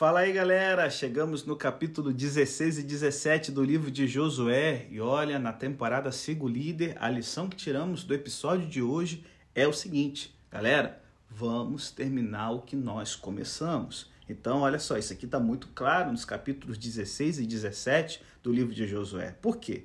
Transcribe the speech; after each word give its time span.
Fala 0.00 0.20
aí, 0.20 0.32
galera! 0.32 0.88
Chegamos 0.88 1.44
no 1.44 1.54
capítulo 1.54 2.10
16 2.10 2.78
e 2.78 2.82
17 2.82 3.52
do 3.52 3.62
livro 3.62 3.90
de 3.90 4.08
Josué. 4.08 4.86
E 4.90 4.98
olha, 4.98 5.38
na 5.38 5.52
temporada 5.52 6.10
Sigo 6.10 6.48
Líder, 6.48 6.96
a 6.98 7.10
lição 7.10 7.50
que 7.50 7.56
tiramos 7.58 8.02
do 8.02 8.14
episódio 8.14 8.66
de 8.66 8.80
hoje 8.80 9.22
é 9.54 9.68
o 9.68 9.74
seguinte: 9.74 10.34
galera, 10.50 11.02
vamos 11.28 11.90
terminar 11.90 12.50
o 12.52 12.62
que 12.62 12.74
nós 12.74 13.14
começamos. 13.14 14.10
Então, 14.26 14.62
olha 14.62 14.78
só, 14.78 14.96
isso 14.96 15.12
aqui 15.12 15.26
está 15.26 15.38
muito 15.38 15.68
claro 15.74 16.10
nos 16.10 16.24
capítulos 16.24 16.78
16 16.78 17.38
e 17.38 17.46
17 17.46 18.22
do 18.42 18.50
livro 18.50 18.74
de 18.74 18.86
Josué. 18.86 19.36
Por 19.42 19.58
quê? 19.58 19.84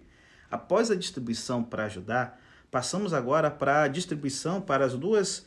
Após 0.50 0.89
a 0.89 0.95
distribuição 0.95 1.61
para 1.61 1.88
ajudar, 1.88 2.41
passamos 2.71 3.13
agora 3.13 3.52
para 3.52 3.82
a 3.82 3.88
distribuição 3.89 4.61
para 4.61 4.86
as 4.86 4.93
duas 4.93 5.45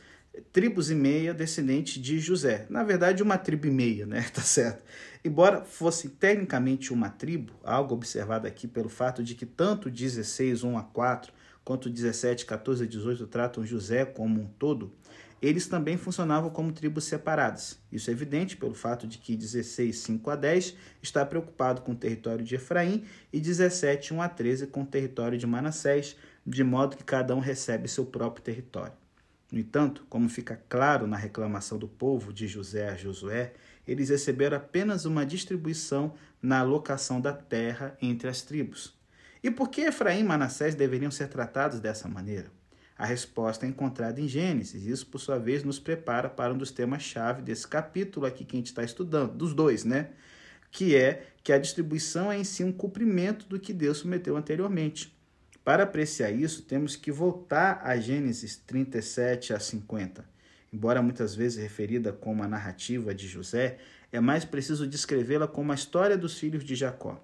tribos 0.51 0.89
e 0.89 0.95
meia 0.95 1.33
descendentes 1.33 2.01
de 2.01 2.19
José. 2.19 2.65
Na 2.69 2.83
verdade, 2.83 3.23
uma 3.23 3.37
tribo 3.37 3.67
e 3.67 3.71
meia, 3.71 4.05
né? 4.05 4.25
Tá 4.33 4.41
certo. 4.41 4.83
Embora 5.23 5.63
fosse 5.63 6.09
tecnicamente 6.09 6.93
uma 6.93 7.09
tribo, 7.09 7.53
algo 7.63 7.93
observado 7.93 8.47
aqui 8.47 8.67
pelo 8.67 8.89
fato 8.89 9.23
de 9.23 9.35
que 9.35 9.45
tanto 9.45 9.89
16, 9.89 10.63
1 10.63 10.77
a 10.77 10.83
4, 10.83 11.33
quanto 11.63 11.89
17, 11.89 12.45
14 12.45 12.83
a 12.83 12.87
18 12.87 13.27
tratam 13.27 13.65
José 13.65 14.05
como 14.05 14.41
um 14.41 14.47
todo, 14.47 14.93
eles 15.41 15.67
também 15.67 15.97
funcionavam 15.97 16.49
como 16.49 16.71
tribos 16.71 17.05
separadas. 17.05 17.79
Isso 17.91 18.09
é 18.09 18.13
evidente 18.13 18.57
pelo 18.57 18.73
fato 18.73 19.07
de 19.07 19.17
que 19.17 19.35
16, 19.35 19.97
5 19.97 20.29
a 20.29 20.35
10 20.35 20.75
está 21.01 21.25
preocupado 21.25 21.81
com 21.81 21.93
o 21.93 21.95
território 21.95 22.43
de 22.43 22.55
Efraim 22.55 23.05
e 23.31 23.39
17, 23.39 24.13
1 24.13 24.21
a 24.21 24.29
13 24.29 24.67
com 24.67 24.81
o 24.81 24.85
território 24.85 25.37
de 25.37 25.47
Manassés, 25.47 26.15
de 26.45 26.63
modo 26.63 26.97
que 26.97 27.03
cada 27.03 27.35
um 27.35 27.39
recebe 27.39 27.87
seu 27.87 28.05
próprio 28.05 28.43
território. 28.43 28.93
No 29.51 29.59
entanto, 29.59 30.05
como 30.09 30.29
fica 30.29 30.61
claro 30.69 31.07
na 31.07 31.17
reclamação 31.17 31.77
do 31.77 31.87
povo 31.87 32.31
de 32.31 32.47
José 32.47 32.89
a 32.89 32.95
Josué, 32.95 33.53
eles 33.87 34.09
receberam 34.09 34.57
apenas 34.57 35.05
uma 35.05 35.25
distribuição 35.25 36.13
na 36.41 36.59
alocação 36.59 37.19
da 37.19 37.33
terra 37.33 37.97
entre 38.01 38.29
as 38.29 38.43
tribos. 38.43 38.95
E 39.41 39.49
por 39.49 39.69
que 39.69 39.81
Efraim 39.81 40.19
e 40.19 40.23
Manassés 40.23 40.75
deveriam 40.75 41.09
ser 41.09 41.27
tratados 41.29 41.79
dessa 41.79 42.07
maneira? 42.07 42.51
A 42.97 43.05
resposta 43.05 43.65
é 43.65 43.69
encontrada 43.69 44.19
em 44.19 44.27
Gênesis. 44.27 44.85
Isso, 44.85 45.07
por 45.07 45.19
sua 45.19 45.39
vez, 45.39 45.63
nos 45.63 45.79
prepara 45.79 46.29
para 46.29 46.53
um 46.53 46.57
dos 46.57 46.69
temas-chave 46.69 47.41
desse 47.41 47.65
capítulo 47.65 48.25
aqui 48.25 48.43
que 48.43 48.57
a 48.57 48.59
gente 48.59 48.67
está 48.67 48.83
estudando, 48.83 49.33
dos 49.33 49.53
dois, 49.53 49.85
né? 49.85 50.09
Que 50.69 50.95
é 50.95 51.25
que 51.41 51.53
a 51.53 51.57
distribuição 51.57 52.29
é 52.29 52.37
em 52.37 52.43
si 52.43 52.63
um 52.63 52.73
cumprimento 52.73 53.47
do 53.47 53.57
que 53.57 53.73
Deus 53.73 54.01
prometeu 54.01 54.35
anteriormente. 54.35 55.17
Para 55.69 55.83
apreciar 55.83 56.31
isso, 56.31 56.63
temos 56.63 56.95
que 56.95 57.11
voltar 57.11 57.81
a 57.83 57.95
Gênesis 57.95 58.55
37 58.55 59.53
a 59.53 59.59
50. 59.59 60.25
Embora 60.73 60.99
muitas 60.99 61.35
vezes 61.35 61.61
referida 61.61 62.11
como 62.11 62.41
a 62.41 62.47
narrativa 62.47 63.13
de 63.13 63.27
José, 63.27 63.77
é 64.11 64.19
mais 64.19 64.43
preciso 64.43 64.87
descrevê-la 64.87 65.47
como 65.47 65.71
a 65.71 65.75
história 65.75 66.17
dos 66.17 66.39
filhos 66.39 66.65
de 66.65 66.73
Jacó. 66.73 67.23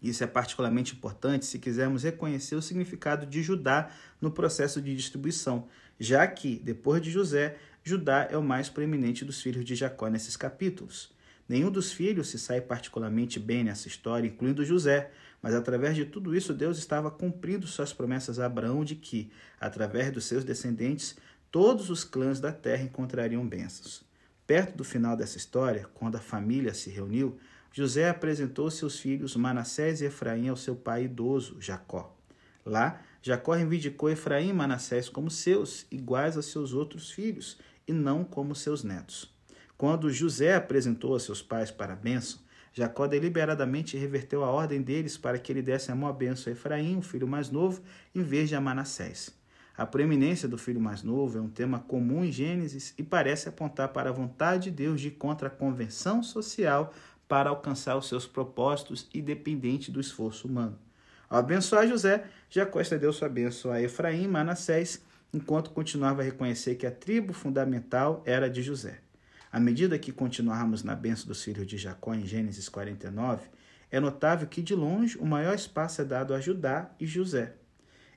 Isso 0.00 0.22
é 0.22 0.26
particularmente 0.28 0.94
importante 0.94 1.46
se 1.46 1.58
quisermos 1.58 2.04
reconhecer 2.04 2.54
o 2.54 2.62
significado 2.62 3.26
de 3.26 3.42
Judá 3.42 3.90
no 4.20 4.30
processo 4.30 4.80
de 4.80 4.94
distribuição, 4.94 5.66
já 5.98 6.24
que, 6.28 6.60
depois 6.62 7.02
de 7.02 7.10
José, 7.10 7.56
Judá 7.82 8.28
é 8.30 8.38
o 8.38 8.42
mais 8.44 8.68
proeminente 8.68 9.24
dos 9.24 9.42
filhos 9.42 9.64
de 9.64 9.74
Jacó 9.74 10.06
nesses 10.06 10.36
capítulos. 10.36 11.12
Nenhum 11.48 11.72
dos 11.72 11.92
filhos 11.92 12.28
se 12.28 12.38
sai 12.38 12.60
particularmente 12.60 13.40
bem 13.40 13.64
nessa 13.64 13.88
história, 13.88 14.28
incluindo 14.28 14.64
José, 14.64 15.10
mas 15.44 15.54
através 15.54 15.94
de 15.94 16.06
tudo 16.06 16.34
isso, 16.34 16.54
Deus 16.54 16.78
estava 16.78 17.10
cumprindo 17.10 17.66
suas 17.66 17.92
promessas 17.92 18.38
a 18.38 18.46
Abraão 18.46 18.82
de 18.82 18.94
que, 18.94 19.30
através 19.60 20.10
dos 20.10 20.24
seus 20.24 20.42
descendentes, 20.42 21.18
todos 21.50 21.90
os 21.90 22.02
clãs 22.02 22.40
da 22.40 22.50
terra 22.50 22.84
encontrariam 22.84 23.46
bênçãos. 23.46 24.02
Perto 24.46 24.74
do 24.74 24.82
final 24.82 25.14
dessa 25.14 25.36
história, 25.36 25.86
quando 25.92 26.16
a 26.16 26.18
família 26.18 26.72
se 26.72 26.88
reuniu, 26.88 27.36
José 27.70 28.08
apresentou 28.08 28.70
seus 28.70 28.98
filhos 28.98 29.36
Manassés 29.36 30.00
e 30.00 30.06
Efraim 30.06 30.48
ao 30.48 30.56
seu 30.56 30.74
pai 30.74 31.04
idoso, 31.04 31.60
Jacó. 31.60 32.16
Lá, 32.64 33.02
Jacó 33.20 33.52
reivindicou 33.52 34.08
Efraim 34.08 34.48
e 34.48 34.54
Manassés 34.54 35.10
como 35.10 35.30
seus, 35.30 35.84
iguais 35.90 36.38
a 36.38 36.42
seus 36.42 36.72
outros 36.72 37.10
filhos, 37.10 37.58
e 37.86 37.92
não 37.92 38.24
como 38.24 38.54
seus 38.54 38.82
netos. 38.82 39.30
Quando 39.76 40.10
José 40.10 40.54
apresentou 40.54 41.14
a 41.14 41.20
seus 41.20 41.42
pais 41.42 41.70
para 41.70 41.92
a 41.92 41.96
bênção, 41.96 42.40
Jacó 42.76 43.06
deliberadamente 43.06 43.96
reverteu 43.96 44.42
a 44.42 44.50
ordem 44.50 44.82
deles 44.82 45.16
para 45.16 45.38
que 45.38 45.52
ele 45.52 45.62
desse 45.62 45.92
a 45.92 45.94
maior 45.94 46.12
bênção 46.12 46.52
a 46.52 46.56
Efraim, 46.56 46.98
o 46.98 47.02
filho 47.02 47.28
mais 47.28 47.48
novo, 47.48 47.80
em 48.12 48.20
vez 48.20 48.48
de 48.48 48.56
a 48.56 48.60
Manassés. 48.60 49.32
A 49.76 49.86
preeminência 49.86 50.48
do 50.48 50.58
filho 50.58 50.80
mais 50.80 51.04
novo 51.04 51.38
é 51.38 51.40
um 51.40 51.48
tema 51.48 51.78
comum 51.78 52.24
em 52.24 52.32
Gênesis 52.32 52.92
e 52.98 53.02
parece 53.04 53.48
apontar 53.48 53.90
para 53.90 54.10
a 54.10 54.12
vontade 54.12 54.64
de 54.64 54.70
Deus 54.72 55.00
de 55.00 55.08
ir 55.08 55.12
contra 55.12 55.46
a 55.46 55.50
convenção 55.50 56.20
social 56.20 56.92
para 57.28 57.48
alcançar 57.48 57.96
os 57.96 58.08
seus 58.08 58.26
propósitos, 58.26 59.08
independente 59.14 59.92
do 59.92 60.00
esforço 60.00 60.48
humano. 60.48 60.76
Ao 61.30 61.38
abençoar 61.38 61.86
José, 61.86 62.24
Jacó 62.50 62.80
estendeu 62.80 63.12
sua 63.12 63.28
bênção 63.28 63.70
a 63.70 63.80
Efraim 63.80 64.24
e 64.24 64.28
Manassés, 64.28 65.00
enquanto 65.32 65.70
continuava 65.70 66.22
a 66.22 66.24
reconhecer 66.24 66.74
que 66.74 66.86
a 66.86 66.90
tribo 66.90 67.32
fundamental 67.32 68.20
era 68.26 68.50
de 68.50 68.62
José. 68.62 69.03
À 69.54 69.60
medida 69.60 69.96
que 70.00 70.10
continuarmos 70.10 70.82
na 70.82 70.96
benção 70.96 71.28
dos 71.28 71.44
filhos 71.44 71.64
de 71.64 71.78
Jacó 71.78 72.12
em 72.12 72.26
Gênesis 72.26 72.68
49, 72.68 73.46
é 73.88 74.00
notável 74.00 74.48
que 74.48 74.60
de 74.60 74.74
longe 74.74 75.16
o 75.16 75.24
maior 75.24 75.54
espaço 75.54 76.02
é 76.02 76.04
dado 76.04 76.34
a 76.34 76.40
Judá 76.40 76.90
e 76.98 77.06
José. 77.06 77.54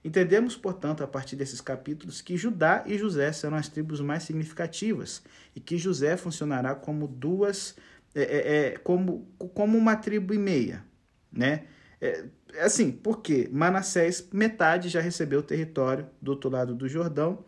Entendemos, 0.04 0.58
portanto, 0.58 1.04
a 1.04 1.08
partir 1.08 1.36
desses 1.36 1.62
capítulos, 1.62 2.22
que 2.22 2.36
Judá 2.36 2.84
e 2.88 2.98
José 2.98 3.32
serão 3.32 3.56
as 3.56 3.70
tribos 3.70 4.02
mais 4.02 4.24
significativas 4.24 5.22
e 5.56 5.60
que 5.60 5.78
José 5.78 6.18
funcionará 6.18 6.74
como 6.74 7.08
duas, 7.08 7.76
é, 8.16 8.24
é, 8.24 8.58
é 8.70 8.78
como, 8.80 9.28
como 9.54 9.78
uma 9.78 9.96
tribo 9.96 10.34
e 10.34 10.40
meia, 10.40 10.84
né? 11.32 11.66
É, 12.02 12.26
assim, 12.62 12.92
porque 12.92 13.48
Manassés, 13.52 14.28
metade 14.34 14.90
já 14.90 15.02
recebeu 15.02 15.42
o 15.42 15.44
território 15.44 16.10
do 16.20 16.32
outro 16.32 16.50
lado 16.50 16.74
do 16.74 16.90
Jordão, 16.90 17.46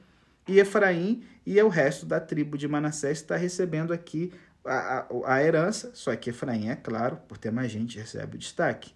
e 0.50 0.60
Efraim 0.60 1.24
e 1.46 1.62
o 1.62 1.70
resto 1.70 2.08
da 2.08 2.20
tribo 2.20 2.58
de 2.58 2.68
Manassés 2.68 3.20
está 3.20 3.38
recebendo 3.38 3.94
aqui 3.94 4.34
a, 4.66 4.74
a, 4.74 5.08
a, 5.36 5.44
herança, 5.44 5.92
só 5.94 6.16
que 6.16 6.32
Efraim, 6.32 6.70
é 6.70 6.76
claro, 6.76 7.18
por 7.28 7.38
ter 7.38 7.52
mais 7.52 7.72
gente, 7.72 8.00
recebe 8.00 8.36
o 8.36 8.40
destaque. 8.40 8.92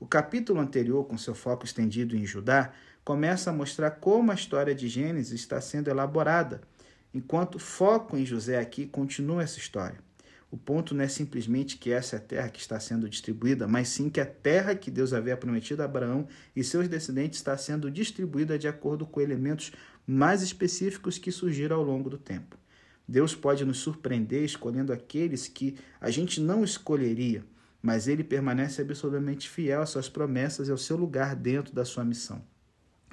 O 0.00 0.06
capítulo 0.06 0.60
anterior, 0.60 1.04
com 1.04 1.16
seu 1.16 1.34
foco 1.34 1.64
estendido 1.64 2.16
em 2.16 2.26
Judá, 2.26 2.72
começa 3.04 3.50
a 3.50 3.52
mostrar 3.52 3.92
como 3.92 4.32
a 4.32 4.34
história 4.34 4.74
de 4.74 4.88
Gênesis 4.88 5.40
está 5.40 5.60
sendo 5.60 5.88
elaborada, 5.88 6.60
enquanto 7.14 7.54
o 7.54 7.60
foco 7.60 8.16
em 8.16 8.26
José 8.26 8.58
aqui 8.58 8.84
continua 8.84 9.44
essa 9.44 9.58
história. 9.58 10.04
O 10.50 10.56
ponto 10.56 10.94
não 10.94 11.04
é 11.04 11.08
simplesmente 11.08 11.76
que 11.76 11.90
essa 11.90 12.16
é 12.16 12.18
a 12.18 12.22
terra 12.22 12.48
que 12.48 12.60
está 12.60 12.78
sendo 12.78 13.08
distribuída, 13.08 13.66
mas 13.66 13.88
sim 13.88 14.08
que 14.08 14.20
a 14.20 14.26
terra 14.26 14.74
que 14.74 14.90
Deus 14.90 15.12
havia 15.12 15.36
prometido 15.36 15.82
a 15.82 15.84
Abraão 15.84 16.26
e 16.54 16.62
seus 16.62 16.88
descendentes 16.88 17.38
está 17.38 17.56
sendo 17.58 17.90
distribuída 17.90 18.58
de 18.58 18.68
acordo 18.68 19.04
com 19.06 19.20
elementos 19.20 19.72
mais 20.06 20.42
específicos 20.42 21.18
que 21.18 21.32
surgiram 21.32 21.76
ao 21.76 21.82
longo 21.82 22.08
do 22.08 22.18
tempo. 22.18 22.56
Deus 23.08 23.34
pode 23.34 23.64
nos 23.64 23.78
surpreender 23.78 24.42
escolhendo 24.44 24.92
aqueles 24.92 25.48
que 25.48 25.76
a 26.00 26.10
gente 26.10 26.40
não 26.40 26.64
escolheria, 26.64 27.44
mas 27.80 28.08
ele 28.08 28.24
permanece 28.24 28.82
absolutamente 28.82 29.48
fiel 29.48 29.82
às 29.82 29.90
suas 29.90 30.08
promessas 30.08 30.68
e 30.68 30.70
ao 30.70 30.78
seu 30.78 30.96
lugar 30.96 31.36
dentro 31.36 31.74
da 31.74 31.84
sua 31.84 32.04
missão. 32.04 32.42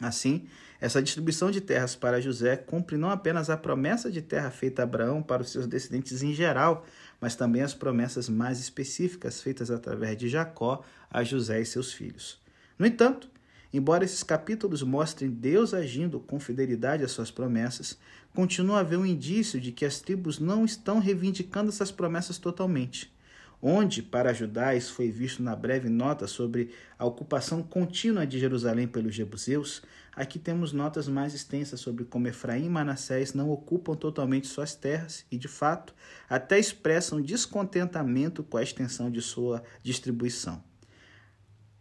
Assim, 0.01 0.47
essa 0.81 1.01
distribuição 1.01 1.51
de 1.51 1.61
terras 1.61 1.95
para 1.95 2.19
José 2.19 2.57
cumpre 2.57 2.97
não 2.97 3.09
apenas 3.09 3.49
a 3.49 3.55
promessa 3.55 4.11
de 4.11 4.21
terra 4.21 4.49
feita 4.49 4.81
a 4.81 4.83
Abraão 4.83 5.21
para 5.21 5.43
os 5.43 5.51
seus 5.51 5.67
descendentes 5.67 6.23
em 6.23 6.33
geral, 6.33 6.85
mas 7.21 7.35
também 7.35 7.61
as 7.61 7.73
promessas 7.73 8.27
mais 8.27 8.59
específicas 8.59 9.41
feitas 9.41 9.69
através 9.69 10.17
de 10.17 10.27
Jacó 10.27 10.83
a 11.09 11.23
José 11.23 11.61
e 11.61 11.65
seus 11.65 11.93
filhos. 11.93 12.41
No 12.77 12.85
entanto, 12.85 13.29
Embora 13.73 14.05
esses 14.05 14.21
capítulos 14.21 14.83
mostrem 14.83 15.31
Deus 15.31 15.73
agindo 15.73 16.19
com 16.19 16.39
fidelidade 16.39 17.03
às 17.03 17.11
suas 17.11 17.31
promessas, 17.31 17.97
continua 18.31 18.77
a 18.77 18.79
haver 18.81 18.99
um 18.99 19.05
indício 19.05 19.59
de 19.59 19.71
que 19.71 19.83
as 19.83 19.99
tribos 19.99 20.37
não 20.37 20.63
estão 20.63 20.99
reivindicando 20.99 21.69
essas 21.69 21.91
promessas 21.91 22.37
totalmente. 22.37 23.11
Onde, 23.59 24.03
para 24.03 24.29
ajudar, 24.29 24.75
isso 24.75 24.93
foi 24.93 25.09
visto 25.09 25.41
na 25.41 25.55
breve 25.55 25.89
nota 25.89 26.27
sobre 26.27 26.69
a 26.99 27.05
ocupação 27.05 27.63
contínua 27.63 28.27
de 28.27 28.37
Jerusalém 28.37 28.87
pelos 28.87 29.15
jebuseus, 29.15 29.81
aqui 30.15 30.37
temos 30.37 30.71
notas 30.71 31.07
mais 31.07 31.33
extensas 31.33 31.79
sobre 31.79 32.03
como 32.03 32.27
Efraim 32.27 32.65
e 32.65 32.69
Manassés 32.69 33.33
não 33.33 33.49
ocupam 33.49 33.95
totalmente 33.95 34.47
suas 34.47 34.75
terras 34.75 35.25
e, 35.31 35.37
de 35.37 35.47
fato, 35.47 35.95
até 36.29 36.59
expressam 36.59 37.21
descontentamento 37.21 38.43
com 38.43 38.57
a 38.57 38.63
extensão 38.63 39.09
de 39.09 39.21
sua 39.21 39.63
distribuição. 39.81 40.61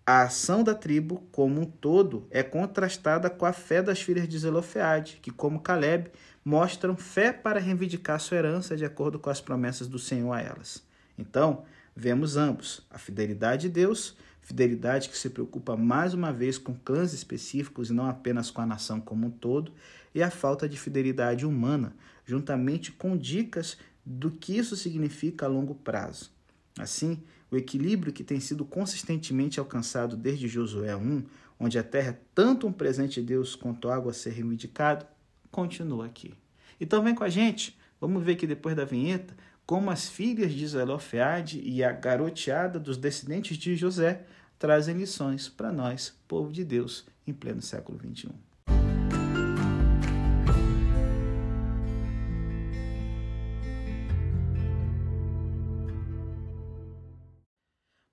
A 0.04 0.22
ação 0.22 0.64
da 0.64 0.74
tribo 0.74 1.22
como 1.30 1.60
um 1.60 1.64
todo 1.64 2.26
é 2.30 2.42
contrastada 2.42 3.30
com 3.30 3.46
a 3.46 3.52
fé 3.52 3.80
das 3.80 4.02
filhas 4.02 4.28
de 4.28 4.36
Zelofeade, 4.36 5.20
que, 5.22 5.30
como 5.30 5.60
Caleb, 5.60 6.10
mostram 6.44 6.96
fé 6.96 7.32
para 7.32 7.60
reivindicar 7.60 8.18
sua 8.18 8.38
herança 8.38 8.76
de 8.76 8.84
acordo 8.84 9.20
com 9.20 9.30
as 9.30 9.40
promessas 9.40 9.86
do 9.86 10.00
Senhor 10.00 10.32
a 10.32 10.40
elas. 10.40 10.82
Então, 11.16 11.64
vemos 11.94 12.36
ambos: 12.36 12.84
a 12.90 12.98
fidelidade 12.98 13.68
de 13.68 13.74
Deus, 13.74 14.16
fidelidade 14.40 15.08
que 15.08 15.16
se 15.16 15.30
preocupa 15.30 15.76
mais 15.76 16.14
uma 16.14 16.32
vez 16.32 16.58
com 16.58 16.74
clãs 16.74 17.12
específicos 17.12 17.90
e 17.90 17.92
não 17.92 18.06
apenas 18.06 18.50
com 18.50 18.60
a 18.60 18.66
nação 18.66 19.00
como 19.00 19.28
um 19.28 19.30
todo, 19.30 19.72
e 20.12 20.20
a 20.20 20.32
falta 20.32 20.68
de 20.68 20.76
fidelidade 20.76 21.46
humana, 21.46 21.94
juntamente 22.26 22.90
com 22.90 23.16
dicas 23.16 23.78
do 24.04 24.32
que 24.32 24.58
isso 24.58 24.74
significa 24.74 25.46
a 25.46 25.48
longo 25.48 25.76
prazo. 25.76 26.32
Assim, 26.76 27.22
o 27.52 27.56
equilíbrio 27.56 28.14
que 28.14 28.24
tem 28.24 28.40
sido 28.40 28.64
consistentemente 28.64 29.60
alcançado 29.60 30.16
desde 30.16 30.48
Josué 30.48 30.96
1, 30.96 31.22
onde 31.60 31.78
a 31.78 31.82
terra 31.82 32.10
é 32.10 32.18
tanto 32.34 32.66
um 32.66 32.72
presente 32.72 33.20
de 33.20 33.26
Deus 33.26 33.54
quanto 33.54 33.90
água 33.90 34.10
a 34.10 34.14
ser 34.14 34.30
reivindicado, 34.30 35.06
continua 35.50 36.06
aqui. 36.06 36.32
Então 36.80 37.04
vem 37.04 37.14
com 37.14 37.22
a 37.22 37.28
gente, 37.28 37.78
vamos 38.00 38.24
ver 38.24 38.36
que 38.36 38.46
depois 38.46 38.74
da 38.74 38.86
vinheta, 38.86 39.36
como 39.66 39.90
as 39.90 40.08
filhas 40.08 40.52
de 40.52 40.66
Zelofeade 40.66 41.60
e 41.62 41.84
a 41.84 41.92
garoteada 41.92 42.80
dos 42.80 42.96
descendentes 42.96 43.58
de 43.58 43.76
José 43.76 44.24
trazem 44.58 44.96
lições 44.96 45.48
para 45.48 45.70
nós, 45.70 46.14
povo 46.26 46.50
de 46.50 46.64
Deus, 46.64 47.06
em 47.26 47.34
pleno 47.34 47.60
século 47.60 47.98
XXI. 47.98 48.30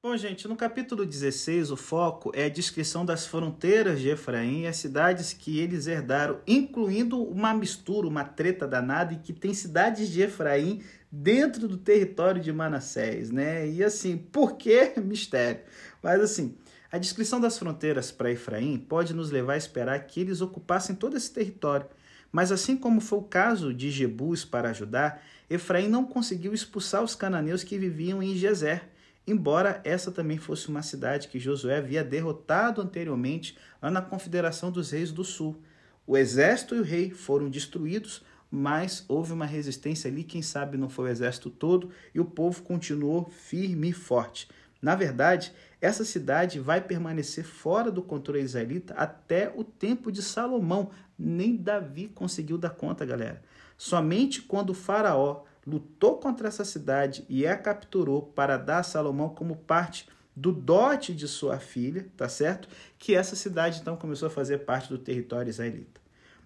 Bom, 0.01 0.15
gente, 0.15 0.47
no 0.47 0.55
capítulo 0.55 1.05
16, 1.05 1.71
o 1.71 1.75
foco 1.75 2.31
é 2.33 2.45
a 2.45 2.49
descrição 2.49 3.05
das 3.05 3.27
fronteiras 3.27 3.99
de 3.99 4.07
Efraim 4.07 4.61
e 4.61 4.67
as 4.67 4.77
cidades 4.77 5.33
que 5.33 5.59
eles 5.59 5.87
herdaram, 5.87 6.39
incluindo 6.47 7.21
uma 7.21 7.53
mistura, 7.53 8.07
uma 8.07 8.23
treta 8.23 8.65
danada, 8.65 9.13
e 9.13 9.17
que 9.17 9.33
tem 9.33 9.53
cidades 9.53 10.07
de 10.07 10.21
Efraim 10.21 10.81
dentro 11.11 11.67
do 11.67 11.75
território 11.75 12.41
de 12.41 12.49
Manassés, 12.53 13.29
né? 13.29 13.67
E 13.67 13.83
assim, 13.83 14.15
por 14.17 14.55
que 14.55 14.93
mistério? 15.03 15.63
Mas 16.01 16.21
assim, 16.21 16.55
a 16.89 16.97
descrição 16.97 17.41
das 17.41 17.59
fronteiras 17.59 18.09
para 18.09 18.31
Efraim 18.31 18.77
pode 18.77 19.13
nos 19.13 19.31
levar 19.31 19.55
a 19.55 19.57
esperar 19.57 19.99
que 20.07 20.21
eles 20.21 20.39
ocupassem 20.39 20.95
todo 20.95 21.17
esse 21.17 21.29
território. 21.29 21.87
Mas 22.31 22.53
assim 22.53 22.77
como 22.77 23.01
foi 23.01 23.19
o 23.19 23.23
caso 23.23 23.73
de 23.73 23.91
Jebus 23.91 24.45
para 24.45 24.71
Judá, 24.71 25.19
Efraim 25.49 25.89
não 25.89 26.05
conseguiu 26.05 26.53
expulsar 26.53 27.03
os 27.03 27.15
cananeus 27.15 27.65
que 27.65 27.77
viviam 27.77 28.23
em 28.23 28.33
Gezer 28.33 28.88
embora 29.29 29.81
essa 29.83 30.11
também 30.11 30.37
fosse 30.37 30.69
uma 30.69 30.81
cidade 30.81 31.27
que 31.27 31.39
Josué 31.39 31.77
havia 31.77 32.03
derrotado 32.03 32.81
anteriormente 32.81 33.57
na 33.81 34.01
Confederação 34.01 34.71
dos 34.71 34.91
Reis 34.91 35.11
do 35.11 35.23
Sul. 35.23 35.61
O 36.07 36.17
exército 36.17 36.75
e 36.75 36.79
o 36.79 36.83
rei 36.83 37.11
foram 37.11 37.49
destruídos, 37.49 38.23
mas 38.49 39.05
houve 39.07 39.31
uma 39.31 39.45
resistência 39.45 40.09
ali, 40.09 40.23
quem 40.23 40.41
sabe 40.41 40.77
não 40.77 40.89
foi 40.89 41.05
o 41.05 41.11
exército 41.11 41.51
todo, 41.51 41.91
e 42.15 42.19
o 42.19 42.25
povo 42.25 42.63
continuou 42.63 43.29
firme 43.29 43.89
e 43.89 43.93
forte. 43.93 44.49
Na 44.81 44.95
verdade, 44.95 45.53
essa 45.79 46.03
cidade 46.03 46.59
vai 46.59 46.81
permanecer 46.81 47.43
fora 47.43 47.91
do 47.91 48.01
controle 48.01 48.41
israelita 48.41 48.93
até 48.95 49.53
o 49.55 49.63
tempo 49.63 50.11
de 50.11 50.23
Salomão. 50.23 50.89
Nem 51.17 51.55
Davi 51.55 52.07
conseguiu 52.07 52.57
dar 52.57 52.71
conta, 52.71 53.05
galera. 53.05 53.43
Somente 53.77 54.41
quando 54.41 54.71
o 54.71 54.73
Faraó 54.73 55.43
lutou 55.65 56.17
contra 56.17 56.47
essa 56.47 56.65
cidade 56.65 57.25
e 57.29 57.45
a 57.45 57.57
capturou 57.57 58.21
para 58.21 58.57
dar 58.57 58.79
a 58.79 58.83
Salomão 58.83 59.29
como 59.29 59.55
parte 59.55 60.07
do 60.35 60.51
dote 60.51 61.13
de 61.13 61.27
sua 61.27 61.59
filha, 61.59 62.07
tá 62.15 62.29
certo? 62.29 62.69
Que 62.97 63.13
essa 63.13 63.35
cidade 63.35 63.79
então 63.81 63.97
começou 63.97 64.27
a 64.27 64.31
fazer 64.31 64.59
parte 64.59 64.89
do 64.89 64.97
território 64.97 65.49
israelita. 65.49 65.99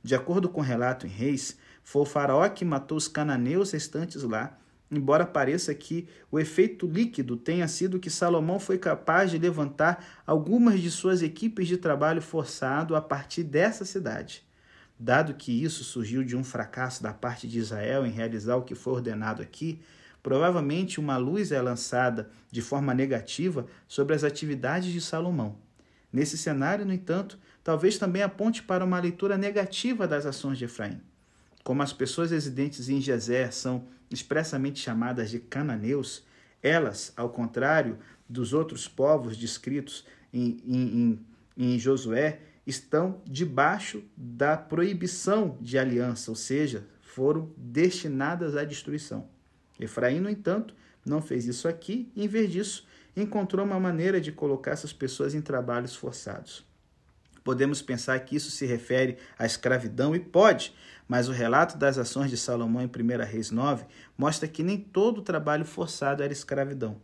De 0.03 0.15
acordo 0.15 0.49
com 0.49 0.61
o 0.61 0.63
relato 0.63 1.05
em 1.05 1.09
Reis, 1.09 1.57
foi 1.83 2.01
o 2.01 2.05
faraó 2.05 2.47
que 2.49 2.65
matou 2.65 2.97
os 2.97 3.07
cananeus 3.07 3.71
restantes 3.71 4.23
lá, 4.23 4.57
embora 4.89 5.25
pareça 5.25 5.73
que 5.73 6.07
o 6.31 6.39
efeito 6.39 6.87
líquido 6.87 7.37
tenha 7.37 7.67
sido 7.67 7.99
que 7.99 8.09
Salomão 8.09 8.59
foi 8.59 8.77
capaz 8.77 9.31
de 9.31 9.37
levantar 9.37 10.23
algumas 10.25 10.79
de 10.81 10.89
suas 10.89 11.21
equipes 11.21 11.67
de 11.67 11.77
trabalho 11.77 12.21
forçado 12.21 12.95
a 12.95 13.01
partir 13.01 13.43
dessa 13.43 13.85
cidade. 13.85 14.45
Dado 15.03 15.33
que 15.33 15.51
isso 15.51 15.83
surgiu 15.83 16.23
de 16.23 16.33
um 16.33 16.45
fracasso 16.45 17.03
da 17.03 17.13
parte 17.13 17.45
de 17.45 17.59
Israel 17.59 18.05
em 18.05 18.09
realizar 18.09 18.55
o 18.55 18.61
que 18.61 18.73
foi 18.73 18.93
ordenado 18.93 19.41
aqui, 19.41 19.81
provavelmente 20.23 20.97
uma 20.97 21.17
luz 21.17 21.51
é 21.51 21.61
lançada 21.61 22.29
de 22.49 22.61
forma 22.61 22.93
negativa 22.93 23.65
sobre 23.85 24.15
as 24.15 24.23
atividades 24.23 24.93
de 24.93 25.01
Salomão. 25.01 25.57
Nesse 26.09 26.37
cenário, 26.37 26.85
no 26.85 26.93
entanto, 26.93 27.37
talvez 27.61 27.97
também 27.97 28.21
aponte 28.21 28.63
para 28.63 28.85
uma 28.85 28.97
leitura 28.97 29.37
negativa 29.37 30.07
das 30.07 30.25
ações 30.25 30.57
de 30.57 30.63
Efraim. 30.63 31.01
Como 31.65 31.83
as 31.83 31.91
pessoas 31.91 32.31
residentes 32.31 32.87
em 32.87 33.01
Gezer 33.01 33.53
são 33.53 33.83
expressamente 34.09 34.79
chamadas 34.79 35.29
de 35.29 35.37
cananeus, 35.37 36.23
elas, 36.61 37.11
ao 37.17 37.29
contrário 37.29 37.99
dos 38.29 38.53
outros 38.53 38.87
povos 38.87 39.35
descritos 39.35 40.05
em, 40.31 40.61
em, 40.65 41.19
em, 41.57 41.73
em 41.73 41.77
Josué, 41.77 42.39
estão 42.65 43.21
debaixo 43.25 44.03
da 44.15 44.57
proibição 44.57 45.57
de 45.59 45.77
aliança, 45.77 46.31
ou 46.31 46.35
seja, 46.35 46.87
foram 47.01 47.51
destinadas 47.57 48.55
à 48.55 48.63
destruição. 48.63 49.27
Efraim, 49.79 50.19
no 50.19 50.29
entanto, 50.29 50.73
não 51.05 51.21
fez 51.21 51.45
isso 51.45 51.67
aqui 51.67 52.11
e, 52.15 52.23
em 52.23 52.27
vez 52.27 52.51
disso, 52.51 52.87
encontrou 53.15 53.65
uma 53.65 53.79
maneira 53.79 54.19
de 54.19 54.31
colocar 54.31 54.71
essas 54.71 54.93
pessoas 54.93 55.35
em 55.35 55.41
trabalhos 55.41 55.95
forçados. 55.95 56.65
Podemos 57.43 57.81
pensar 57.81 58.17
que 58.21 58.35
isso 58.35 58.49
se 58.49 58.65
refere 58.65 59.17
à 59.37 59.45
escravidão 59.45 60.15
e 60.15 60.19
pode, 60.19 60.73
mas 61.07 61.27
o 61.27 61.33
relato 61.33 61.77
das 61.77 61.97
ações 61.97 62.29
de 62.29 62.37
Salomão 62.37 62.81
em 62.81 62.85
1 62.85 63.25
Reis 63.25 63.51
9 63.51 63.85
mostra 64.17 64.47
que 64.47 64.63
nem 64.63 64.77
todo 64.77 65.21
trabalho 65.21 65.65
forçado 65.65 66.23
era 66.23 66.31
escravidão. 66.31 66.99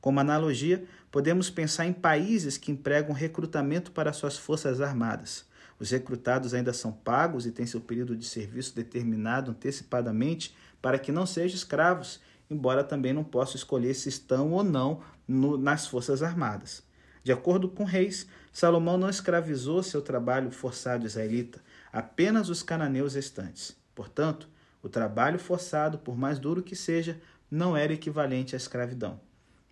Como 0.00 0.20
analogia, 0.20 0.84
podemos 1.10 1.50
pensar 1.50 1.86
em 1.86 1.92
países 1.92 2.56
que 2.56 2.70
empregam 2.70 3.12
recrutamento 3.12 3.90
para 3.90 4.12
suas 4.12 4.36
forças 4.36 4.80
armadas. 4.80 5.46
Os 5.80 5.90
recrutados 5.90 6.54
ainda 6.54 6.72
são 6.72 6.92
pagos 6.92 7.46
e 7.46 7.52
têm 7.52 7.66
seu 7.66 7.80
período 7.80 8.16
de 8.16 8.24
serviço 8.24 8.74
determinado 8.74 9.50
antecipadamente 9.50 10.54
para 10.82 10.98
que 10.98 11.12
não 11.12 11.26
sejam 11.26 11.56
escravos, 11.56 12.20
embora 12.50 12.82
também 12.82 13.12
não 13.12 13.24
possam 13.24 13.56
escolher 13.56 13.94
se 13.94 14.08
estão 14.08 14.52
ou 14.52 14.64
não 14.64 15.02
no, 15.26 15.56
nas 15.56 15.86
forças 15.86 16.22
armadas. 16.22 16.82
De 17.22 17.32
acordo 17.32 17.68
com 17.68 17.84
Reis, 17.84 18.26
Salomão 18.52 18.96
não 18.96 19.10
escravizou 19.10 19.82
seu 19.82 20.00
trabalho 20.00 20.50
forçado 20.50 21.06
israelita, 21.06 21.60
apenas 21.92 22.48
os 22.48 22.62
cananeus 22.62 23.14
restantes. 23.14 23.76
Portanto, 23.94 24.48
o 24.82 24.88
trabalho 24.88 25.38
forçado, 25.38 25.98
por 25.98 26.16
mais 26.16 26.38
duro 26.38 26.62
que 26.62 26.74
seja, 26.74 27.20
não 27.50 27.76
era 27.76 27.92
equivalente 27.92 28.54
à 28.54 28.56
escravidão. 28.56 29.20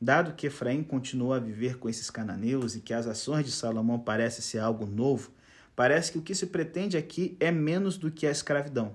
Dado 0.01 0.35
que 0.35 0.47
Efraim 0.47 0.83
continua 0.83 1.37
a 1.37 1.41
viver 1.41 1.79
com 1.79 1.89
esses 1.89 2.11
cananeus 2.11 2.75
e 2.75 2.81
que 2.81 2.93
as 2.93 3.07
ações 3.07 3.47
de 3.47 3.53
Salomão 3.53 3.99
parecem 3.99 4.43
ser 4.43 4.59
algo 4.59 4.85
novo, 4.85 5.31
parece 5.75 6.13
que 6.13 6.19
o 6.19 6.23
que 6.23 6.35
se 6.35 6.47
pretende 6.47 6.97
aqui 6.97 7.37
é 7.41 7.51
menos 7.51 7.97
do 7.97 8.11
que 8.11 8.27
a 8.27 8.31
escravidão. 8.31 8.95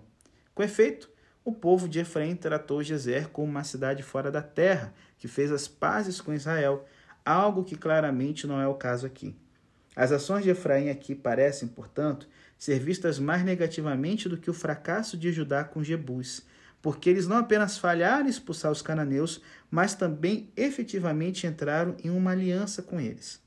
Com 0.54 0.62
efeito, 0.62 1.10
o 1.44 1.52
povo 1.52 1.90
de 1.90 2.00
Efraim 2.00 2.36
tratou 2.36 2.84
Gezer 2.84 3.30
como 3.30 3.50
uma 3.50 3.64
cidade 3.64 4.04
fora 4.04 4.30
da 4.30 4.44
terra, 4.44 4.94
que 5.18 5.28
fez 5.28 5.52
as 5.52 5.68
pazes 5.68 6.22
com 6.22 6.34
Israel, 6.34 6.86
algo 7.26 7.64
que 7.64 7.76
claramente 7.76 8.46
não 8.46 8.62
é 8.62 8.68
o 8.68 8.76
caso 8.76 9.08
aqui. 9.08 9.36
As 9.96 10.12
ações 10.12 10.44
de 10.44 10.52
Efraim 10.52 10.90
aqui 10.90 11.16
parecem, 11.16 11.68
portanto, 11.68 12.28
ser 12.58 12.80
vistas 12.80 13.18
mais 13.18 13.44
negativamente 13.44 14.30
do 14.30 14.38
que 14.38 14.50
o 14.50 14.54
fracasso 14.54 15.18
de 15.18 15.32
Judá 15.32 15.64
com 15.64 15.84
Jebus, 15.84 16.44
porque 16.82 17.10
eles 17.10 17.28
não 17.28 17.38
apenas 17.38 17.78
falharam 17.78 18.26
em 18.26 18.30
expulsar 18.30 18.72
os 18.72 18.82
cananeus, 18.82 19.42
mas 19.70 19.94
também 19.94 20.50
efetivamente 20.56 21.46
entraram 21.46 21.96
em 22.04 22.10
uma 22.10 22.32
aliança 22.32 22.82
com 22.82 23.00
eles. 23.00 23.42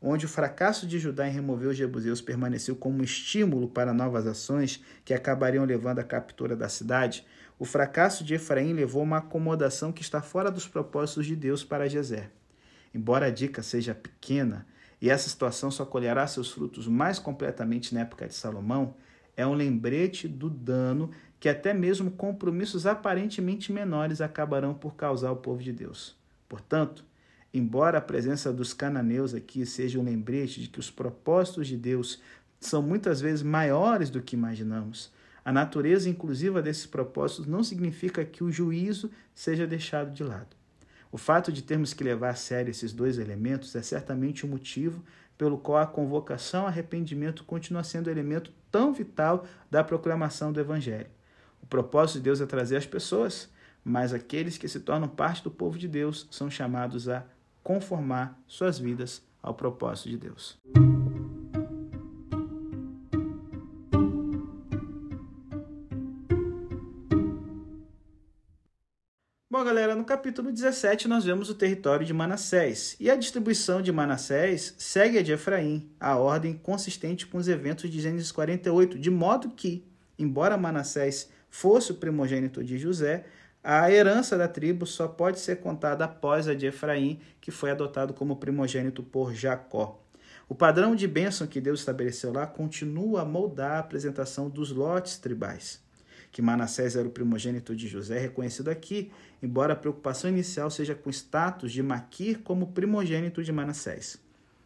Onde 0.00 0.26
o 0.26 0.28
fracasso 0.28 0.86
de 0.86 0.98
Judá 0.98 1.26
em 1.26 1.32
remover 1.32 1.68
os 1.68 1.76
jebuseus 1.76 2.20
permaneceu 2.20 2.76
como 2.76 3.02
estímulo 3.02 3.68
para 3.68 3.94
novas 3.94 4.26
ações 4.26 4.84
que 5.02 5.14
acabariam 5.14 5.64
levando 5.64 5.98
à 5.98 6.04
captura 6.04 6.54
da 6.54 6.68
cidade, 6.68 7.26
o 7.58 7.64
fracasso 7.64 8.22
de 8.22 8.34
Efraim 8.34 8.74
levou 8.74 9.00
a 9.00 9.04
uma 9.04 9.16
acomodação 9.18 9.92
que 9.92 10.02
está 10.02 10.20
fora 10.20 10.50
dos 10.50 10.68
propósitos 10.68 11.24
de 11.24 11.34
Deus 11.34 11.64
para 11.64 11.88
Jezer. 11.88 12.30
Embora 12.94 13.26
a 13.26 13.30
dica 13.30 13.62
seja 13.62 13.94
pequena, 13.94 14.66
e 15.00 15.08
essa 15.08 15.28
situação 15.28 15.70
só 15.70 15.86
colherá 15.86 16.26
seus 16.26 16.50
frutos 16.50 16.86
mais 16.86 17.18
completamente 17.18 17.94
na 17.94 18.02
época 18.02 18.28
de 18.28 18.34
Salomão, 18.34 18.94
é 19.36 19.46
um 19.46 19.54
lembrete 19.54 20.28
do 20.28 20.48
dano 20.48 21.10
que 21.44 21.48
até 21.50 21.74
mesmo 21.74 22.10
compromissos 22.10 22.86
aparentemente 22.86 23.70
menores 23.70 24.22
acabarão 24.22 24.72
por 24.72 24.94
causar 24.94 25.28
ao 25.28 25.36
povo 25.36 25.62
de 25.62 25.74
Deus. 25.74 26.16
Portanto, 26.48 27.04
embora 27.52 27.98
a 27.98 28.00
presença 28.00 28.50
dos 28.50 28.72
cananeus 28.72 29.34
aqui 29.34 29.66
seja 29.66 29.98
um 29.98 30.04
lembrete 30.04 30.62
de 30.62 30.68
que 30.68 30.80
os 30.80 30.90
propósitos 30.90 31.68
de 31.68 31.76
Deus 31.76 32.18
são 32.58 32.80
muitas 32.80 33.20
vezes 33.20 33.42
maiores 33.42 34.08
do 34.08 34.22
que 34.22 34.34
imaginamos, 34.34 35.12
a 35.44 35.52
natureza 35.52 36.08
inclusiva 36.08 36.62
desses 36.62 36.86
propósitos 36.86 37.44
não 37.44 37.62
significa 37.62 38.24
que 38.24 38.42
o 38.42 38.50
juízo 38.50 39.10
seja 39.34 39.66
deixado 39.66 40.14
de 40.14 40.24
lado. 40.24 40.56
O 41.12 41.18
fato 41.18 41.52
de 41.52 41.60
termos 41.60 41.92
que 41.92 42.02
levar 42.02 42.30
a 42.30 42.34
sério 42.34 42.70
esses 42.70 42.90
dois 42.90 43.18
elementos 43.18 43.76
é 43.76 43.82
certamente 43.82 44.46
o 44.46 44.48
um 44.48 44.52
motivo 44.52 45.04
pelo 45.36 45.58
qual 45.58 45.76
a 45.76 45.86
convocação 45.86 46.62
ao 46.62 46.68
arrependimento 46.68 47.44
continua 47.44 47.84
sendo 47.84 48.08
elemento 48.08 48.50
tão 48.72 48.94
vital 48.94 49.44
da 49.70 49.84
proclamação 49.84 50.50
do 50.50 50.58
Evangelho. 50.58 51.10
O 51.64 51.66
propósito 51.66 52.16
de 52.16 52.24
Deus 52.24 52.42
é 52.42 52.46
trazer 52.46 52.76
as 52.76 52.84
pessoas, 52.84 53.48
mas 53.82 54.12
aqueles 54.12 54.58
que 54.58 54.68
se 54.68 54.80
tornam 54.80 55.08
parte 55.08 55.42
do 55.42 55.50
povo 55.50 55.78
de 55.78 55.88
Deus 55.88 56.28
são 56.30 56.50
chamados 56.50 57.08
a 57.08 57.24
conformar 57.62 58.38
suas 58.46 58.78
vidas 58.78 59.22
ao 59.42 59.54
propósito 59.54 60.10
de 60.10 60.18
Deus. 60.18 60.58
Bom, 69.50 69.64
galera, 69.64 69.94
no 69.94 70.04
capítulo 70.04 70.52
17 70.52 71.08
nós 71.08 71.24
vemos 71.24 71.48
o 71.48 71.54
território 71.54 72.04
de 72.04 72.12
Manassés. 72.12 72.94
E 73.00 73.10
a 73.10 73.16
distribuição 73.16 73.80
de 73.80 73.90
Manassés 73.90 74.74
segue 74.76 75.16
a 75.16 75.22
de 75.22 75.32
Efraim, 75.32 75.90
a 75.98 76.14
ordem 76.18 76.52
consistente 76.52 77.26
com 77.26 77.38
os 77.38 77.48
eventos 77.48 77.88
de 77.90 78.02
Gênesis 78.02 78.30
48, 78.30 78.98
de 78.98 79.10
modo 79.10 79.48
que, 79.48 79.82
embora 80.18 80.58
Manassés 80.58 81.32
fosse 81.54 81.92
o 81.92 81.94
primogênito 81.94 82.64
de 82.64 82.76
José, 82.76 83.26
a 83.62 83.88
herança 83.88 84.36
da 84.36 84.48
tribo 84.48 84.84
só 84.84 85.06
pode 85.06 85.38
ser 85.38 85.60
contada 85.60 86.04
após 86.04 86.48
a 86.48 86.54
de 86.54 86.66
Efraim, 86.66 87.20
que 87.40 87.52
foi 87.52 87.70
adotado 87.70 88.12
como 88.12 88.34
primogênito 88.34 89.04
por 89.04 89.32
Jacó. 89.32 90.04
O 90.48 90.54
padrão 90.54 90.96
de 90.96 91.06
bênção 91.06 91.46
que 91.46 91.60
Deus 91.60 91.78
estabeleceu 91.78 92.32
lá 92.32 92.44
continua 92.44 93.22
a 93.22 93.24
moldar 93.24 93.76
a 93.76 93.78
apresentação 93.78 94.50
dos 94.50 94.72
lotes 94.72 95.16
tribais. 95.16 95.80
Que 96.32 96.42
Manassés 96.42 96.96
era 96.96 97.06
o 97.06 97.12
primogênito 97.12 97.76
de 97.76 97.86
José, 97.86 98.18
reconhecido 98.18 98.68
aqui, 98.68 99.12
embora 99.40 99.74
a 99.74 99.76
preocupação 99.76 100.28
inicial 100.28 100.68
seja 100.72 100.96
com 100.96 101.08
o 101.08 101.12
status 101.12 101.70
de 101.70 101.84
Maquir 101.84 102.40
como 102.40 102.72
primogênito 102.72 103.44
de 103.44 103.52
Manassés. 103.52 104.23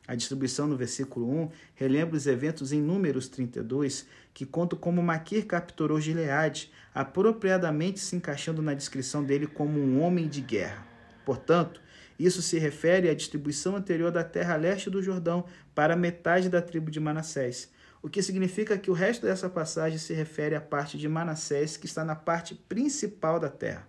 A 0.08 0.14
distribuição 0.14 0.66
no 0.66 0.74
versículo 0.74 1.30
1 1.30 1.50
relembra 1.74 2.16
os 2.16 2.26
eventos 2.26 2.72
em 2.72 2.80
Números 2.80 3.28
32, 3.28 4.06
que 4.32 4.46
contam 4.46 4.78
como 4.78 5.02
Maquir 5.02 5.44
capturou 5.44 6.00
Gileade, 6.00 6.72
apropriadamente 6.94 8.00
se 8.00 8.16
encaixando 8.16 8.62
na 8.62 8.72
descrição 8.72 9.22
dele 9.22 9.46
como 9.46 9.78
um 9.78 10.00
homem 10.00 10.26
de 10.26 10.40
guerra. 10.40 10.86
Portanto, 11.26 11.82
isso 12.18 12.40
se 12.40 12.58
refere 12.58 13.10
à 13.10 13.14
distribuição 13.14 13.76
anterior 13.76 14.10
da 14.10 14.24
terra 14.24 14.56
leste 14.56 14.88
do 14.88 15.02
Jordão 15.02 15.44
para 15.74 15.94
metade 15.94 16.48
da 16.48 16.62
tribo 16.62 16.90
de 16.90 16.98
Manassés, 16.98 17.70
o 18.00 18.08
que 18.08 18.22
significa 18.22 18.78
que 18.78 18.90
o 18.90 18.94
resto 18.94 19.26
dessa 19.26 19.50
passagem 19.50 19.98
se 19.98 20.14
refere 20.14 20.54
à 20.54 20.60
parte 20.60 20.96
de 20.96 21.06
Manassés 21.06 21.76
que 21.76 21.84
está 21.84 22.02
na 22.02 22.16
parte 22.16 22.54
principal 22.54 23.38
da 23.38 23.50
terra. 23.50 23.86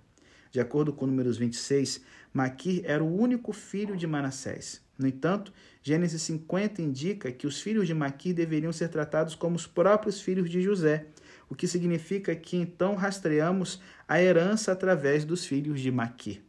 De 0.51 0.59
acordo 0.59 0.91
com 0.91 1.05
Números 1.05 1.37
26, 1.37 2.01
Maquir 2.33 2.81
era 2.85 3.03
o 3.03 3.19
único 3.19 3.53
filho 3.53 3.95
de 3.95 4.07
Manassés. 4.07 4.81
No 4.97 5.07
entanto, 5.07 5.53
Gênesis 5.81 6.21
50 6.23 6.81
indica 6.81 7.31
que 7.31 7.47
os 7.47 7.61
filhos 7.61 7.87
de 7.87 7.93
Maquir 7.93 8.33
deveriam 8.33 8.71
ser 8.73 8.89
tratados 8.89 9.33
como 9.33 9.55
os 9.55 9.65
próprios 9.65 10.21
filhos 10.21 10.49
de 10.49 10.61
José, 10.61 11.05
o 11.49 11.55
que 11.55 11.67
significa 11.67 12.35
que 12.35 12.57
então 12.57 12.95
rastreamos 12.95 13.81
a 14.07 14.21
herança 14.21 14.71
através 14.71 15.23
dos 15.23 15.45
filhos 15.45 15.79
de 15.79 15.91
Maquir. 15.91 16.41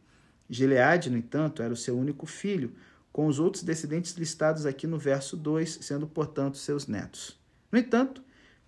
Gileade, 0.49 1.09
no 1.09 1.17
entanto, 1.17 1.63
era 1.63 1.73
o 1.73 1.77
seu 1.77 1.97
único 1.97 2.25
filho, 2.25 2.73
com 3.11 3.25
os 3.25 3.39
outros 3.39 3.63
descendentes 3.63 4.13
listados 4.13 4.65
aqui 4.65 4.85
no 4.85 4.97
verso 4.97 5.37
2, 5.37 5.79
sendo, 5.81 6.05
portanto, 6.05 6.57
seus 6.57 6.87
netos. 6.87 7.39
No 7.71 7.79
entanto, 7.79 8.21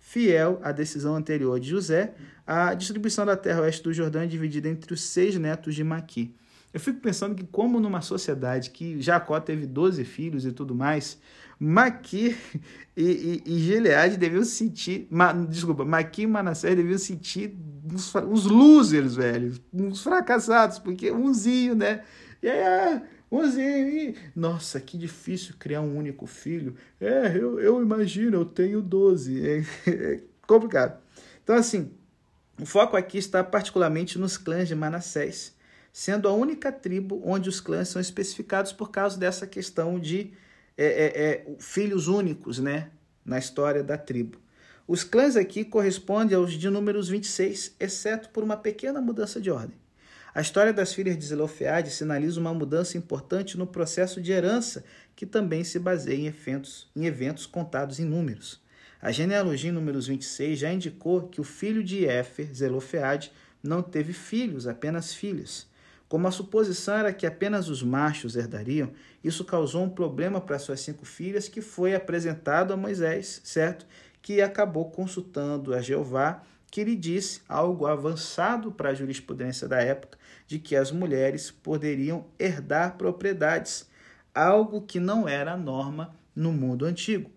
fiel 0.06 0.60
à 0.62 0.70
decisão 0.70 1.16
anterior 1.16 1.58
de 1.58 1.70
José, 1.70 2.12
a 2.46 2.74
distribuição 2.74 3.24
da 3.24 3.38
terra 3.38 3.62
oeste 3.62 3.82
do 3.82 3.92
Jordão 3.92 4.20
é 4.20 4.26
dividida 4.26 4.68
entre 4.68 4.92
os 4.92 5.00
seis 5.00 5.34
netos 5.38 5.74
de 5.74 5.82
Maqui. 5.82 6.36
Eu 6.74 6.78
fico 6.78 7.00
pensando 7.00 7.34
que, 7.34 7.44
como 7.44 7.80
numa 7.80 8.02
sociedade 8.02 8.68
que 8.68 9.00
Jacó 9.00 9.40
teve 9.40 9.66
12 9.66 10.04
filhos 10.04 10.44
e 10.44 10.52
tudo 10.52 10.74
mais, 10.74 11.18
Maqui 11.58 12.36
e, 12.94 13.42
e, 13.46 13.80
e 13.80 14.16
deviam 14.18 14.44
sentir. 14.44 15.08
Ma, 15.10 15.32
desculpa, 15.32 15.86
Maqui 15.86 16.22
e 16.22 16.26
Manassés 16.26 16.76
deviam 16.76 16.98
sentir 16.98 17.56
uns, 17.90 18.14
uns 18.14 18.44
losers, 18.44 19.16
velho. 19.16 19.54
Uns 19.72 20.02
fracassados, 20.02 20.78
porque 20.78 21.10
umzinho, 21.10 21.74
né? 21.74 22.02
E 22.42 22.48
aí, 22.50 23.00
ah, 23.40 23.44
umzinho. 23.44 24.14
Nossa, 24.34 24.80
que 24.80 24.96
difícil 24.98 25.54
criar 25.58 25.80
um 25.80 25.96
único 25.96 26.26
filho. 26.26 26.76
É, 27.00 27.36
eu, 27.36 27.60
eu 27.60 27.82
imagino, 27.82 28.38
eu 28.38 28.44
tenho 28.44 28.80
12. 28.80 29.48
É, 29.48 29.62
é 29.90 30.20
complicado. 30.46 31.00
Então, 31.42 31.56
assim, 31.56 31.90
o 32.60 32.66
foco 32.66 32.96
aqui 32.96 33.18
está 33.18 33.42
particularmente 33.42 34.18
nos 34.18 34.36
clãs 34.36 34.68
de 34.68 34.74
Manassés 34.74 35.54
sendo 35.94 36.28
a 36.28 36.32
única 36.32 36.72
tribo 36.72 37.22
onde 37.24 37.48
os 37.48 37.60
clãs 37.60 37.88
são 37.88 38.02
especificados 38.02 38.72
por 38.72 38.90
causa 38.90 39.16
dessa 39.16 39.46
questão 39.46 39.96
de 40.00 40.32
é, 40.76 40.86
é, 40.86 41.22
é, 41.22 41.46
filhos 41.60 42.08
únicos 42.08 42.58
né, 42.58 42.90
na 43.24 43.38
história 43.38 43.80
da 43.80 43.96
tribo. 43.96 44.36
Os 44.88 45.04
clãs 45.04 45.36
aqui 45.36 45.64
correspondem 45.64 46.36
aos 46.36 46.52
de 46.52 46.68
números 46.68 47.08
26, 47.08 47.76
exceto 47.78 48.28
por 48.30 48.42
uma 48.42 48.56
pequena 48.56 49.00
mudança 49.00 49.40
de 49.40 49.52
ordem. 49.52 49.78
A 50.34 50.40
história 50.40 50.72
das 50.72 50.92
filhas 50.92 51.16
de 51.16 51.26
Zelofeade 51.26 51.92
sinaliza 51.92 52.40
uma 52.40 52.52
mudança 52.52 52.98
importante 52.98 53.56
no 53.56 53.68
processo 53.68 54.20
de 54.20 54.32
herança, 54.32 54.84
que 55.14 55.24
também 55.24 55.62
se 55.62 55.78
baseia 55.78 56.16
em 56.16 56.26
eventos, 56.26 56.90
em 56.96 57.06
eventos 57.06 57.46
contados 57.46 58.00
em 58.00 58.04
números. 58.04 58.60
A 59.00 59.12
genealogia 59.12 59.70
em 59.70 59.72
números 59.72 60.08
26 60.08 60.58
já 60.58 60.72
indicou 60.72 61.28
que 61.28 61.40
o 61.40 61.44
filho 61.44 61.84
de 61.84 62.04
Éfer, 62.04 62.52
Zelofeade, 62.52 63.30
não 63.62 63.80
teve 63.80 64.12
filhos, 64.12 64.66
apenas 64.66 65.14
filhas. 65.14 65.68
Como 66.08 66.26
a 66.26 66.32
suposição 66.32 66.96
era 66.96 67.12
que 67.12 67.26
apenas 67.26 67.68
os 67.68 67.80
machos 67.80 68.34
herdariam, 68.34 68.90
isso 69.22 69.44
causou 69.44 69.84
um 69.84 69.88
problema 69.88 70.40
para 70.40 70.58
suas 70.58 70.80
cinco 70.80 71.04
filhas, 71.06 71.48
que 71.48 71.60
foi 71.60 71.94
apresentado 71.94 72.72
a 72.72 72.76
Moisés, 72.76 73.40
certo? 73.44 73.86
Que 74.20 74.42
acabou 74.42 74.90
consultando 74.90 75.72
a 75.72 75.80
Jeová, 75.80 76.42
que 76.74 76.82
lhe 76.82 76.96
disse 76.96 77.40
algo 77.48 77.86
avançado 77.86 78.72
para 78.72 78.88
a 78.88 78.94
jurisprudência 78.94 79.68
da 79.68 79.80
época, 79.80 80.18
de 80.44 80.58
que 80.58 80.74
as 80.74 80.90
mulheres 80.90 81.48
poderiam 81.48 82.26
herdar 82.36 82.96
propriedades, 82.98 83.88
algo 84.34 84.82
que 84.82 84.98
não 84.98 85.28
era 85.28 85.52
a 85.52 85.56
norma 85.56 86.16
no 86.34 86.52
mundo 86.52 86.84
antigo. 86.84 87.30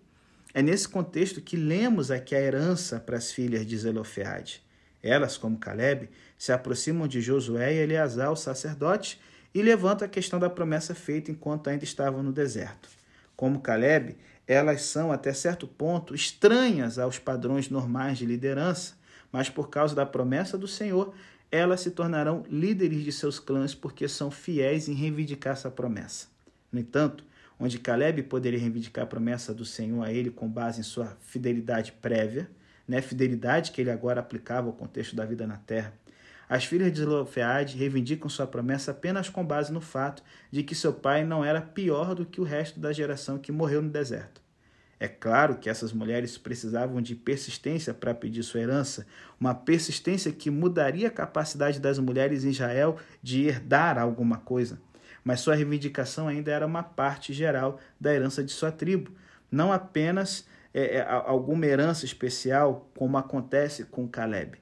É 0.55 0.63
nesse 0.63 0.89
contexto 0.89 1.39
que 1.39 1.55
lemos 1.55 2.09
aqui 2.09 2.33
a 2.33 2.41
herança 2.41 2.99
para 2.99 3.15
as 3.15 3.31
filhas 3.31 3.63
de 3.63 3.77
Zelofeade. 3.77 4.63
Elas, 5.03 5.37
como 5.37 5.59
Caleb, 5.59 6.09
se 6.35 6.51
aproximam 6.51 7.07
de 7.07 7.21
Josué 7.21 7.75
e 7.75 7.77
Eleazar, 7.77 8.31
o 8.31 8.35
sacerdote, 8.35 9.21
e 9.53 9.61
levantam 9.61 10.07
a 10.07 10.09
questão 10.09 10.39
da 10.39 10.49
promessa 10.49 10.95
feita 10.95 11.29
enquanto 11.29 11.69
ainda 11.69 11.83
estavam 11.83 12.23
no 12.23 12.33
deserto. 12.33 12.89
Como 13.35 13.61
Caleb, 13.61 14.17
elas 14.47 14.81
são, 14.81 15.11
até 15.11 15.31
certo 15.31 15.67
ponto, 15.67 16.15
estranhas 16.15 16.97
aos 16.97 17.19
padrões 17.19 17.69
normais 17.69 18.17
de 18.17 18.25
liderança, 18.25 18.97
mas 19.31 19.49
por 19.49 19.69
causa 19.69 19.95
da 19.95 20.05
promessa 20.05 20.57
do 20.57 20.67
Senhor, 20.67 21.13
elas 21.51 21.81
se 21.81 21.91
tornarão 21.91 22.43
líderes 22.49 23.03
de 23.03 23.11
seus 23.11 23.39
clãs 23.39 23.73
porque 23.73 24.07
são 24.07 24.29
fiéis 24.29 24.89
em 24.89 24.93
reivindicar 24.93 25.53
essa 25.53 25.71
promessa. 25.71 26.27
No 26.71 26.79
entanto, 26.79 27.23
onde 27.59 27.79
Caleb 27.79 28.23
poderia 28.23 28.59
reivindicar 28.59 29.05
a 29.05 29.07
promessa 29.07 29.53
do 29.53 29.65
Senhor 29.65 30.03
a 30.03 30.11
ele 30.11 30.29
com 30.29 30.47
base 30.47 30.81
em 30.81 30.83
sua 30.83 31.17
fidelidade 31.21 31.91
prévia, 31.93 32.49
né, 32.87 33.01
fidelidade 33.01 33.71
que 33.71 33.81
ele 33.81 33.91
agora 33.91 34.19
aplicava 34.19 34.67
ao 34.67 34.73
contexto 34.73 35.15
da 35.15 35.25
vida 35.25 35.45
na 35.47 35.57
terra. 35.57 35.93
As 36.49 36.63
filhas 36.63 36.91
de 36.93 36.99
Zelofeade 36.99 37.77
reivindicam 37.77 38.29
sua 38.29 38.47
promessa 38.47 38.91
apenas 38.91 39.27
com 39.27 39.43
base 39.43 39.71
no 39.71 39.81
fato 39.81 40.23
de 40.49 40.63
que 40.63 40.73
seu 40.73 40.93
pai 40.93 41.25
não 41.25 41.43
era 41.43 41.61
pior 41.61 42.15
do 42.15 42.25
que 42.25 42.39
o 42.39 42.45
resto 42.45 42.79
da 42.79 42.93
geração 42.93 43.37
que 43.37 43.51
morreu 43.51 43.81
no 43.81 43.89
deserto. 43.89 44.41
É 44.99 45.07
claro 45.07 45.57
que 45.57 45.69
essas 45.69 45.93
mulheres 45.93 46.37
precisavam 46.37 47.01
de 47.01 47.15
persistência 47.15 47.93
para 47.93 48.15
pedir 48.15 48.41
sua 48.41 48.61
herança, 48.61 49.05
uma 49.39 49.53
persistência 49.53 50.31
que 50.31 50.49
mudaria 50.49 51.07
a 51.07 51.11
capacidade 51.11 51.79
das 51.79 51.99
mulheres 51.99 52.43
em 52.43 52.49
Israel 52.49 52.97
de 53.21 53.45
herdar 53.45 53.99
alguma 53.99 54.37
coisa. 54.37 54.79
Mas 55.23 55.41
sua 55.41 55.55
reivindicação 55.55 56.27
ainda 56.27 56.51
era 56.51 56.65
uma 56.65 56.81
parte 56.81 57.31
geral 57.31 57.79
da 57.99 58.13
herança 58.13 58.43
de 58.43 58.51
sua 58.51 58.71
tribo, 58.71 59.11
não 59.51 59.71
apenas 59.71 60.47
é, 60.73 60.97
é, 60.97 61.01
alguma 61.01 61.65
herança 61.65 62.05
especial, 62.05 62.89
como 62.95 63.17
acontece 63.17 63.85
com 63.85 64.07
Caleb. 64.07 64.57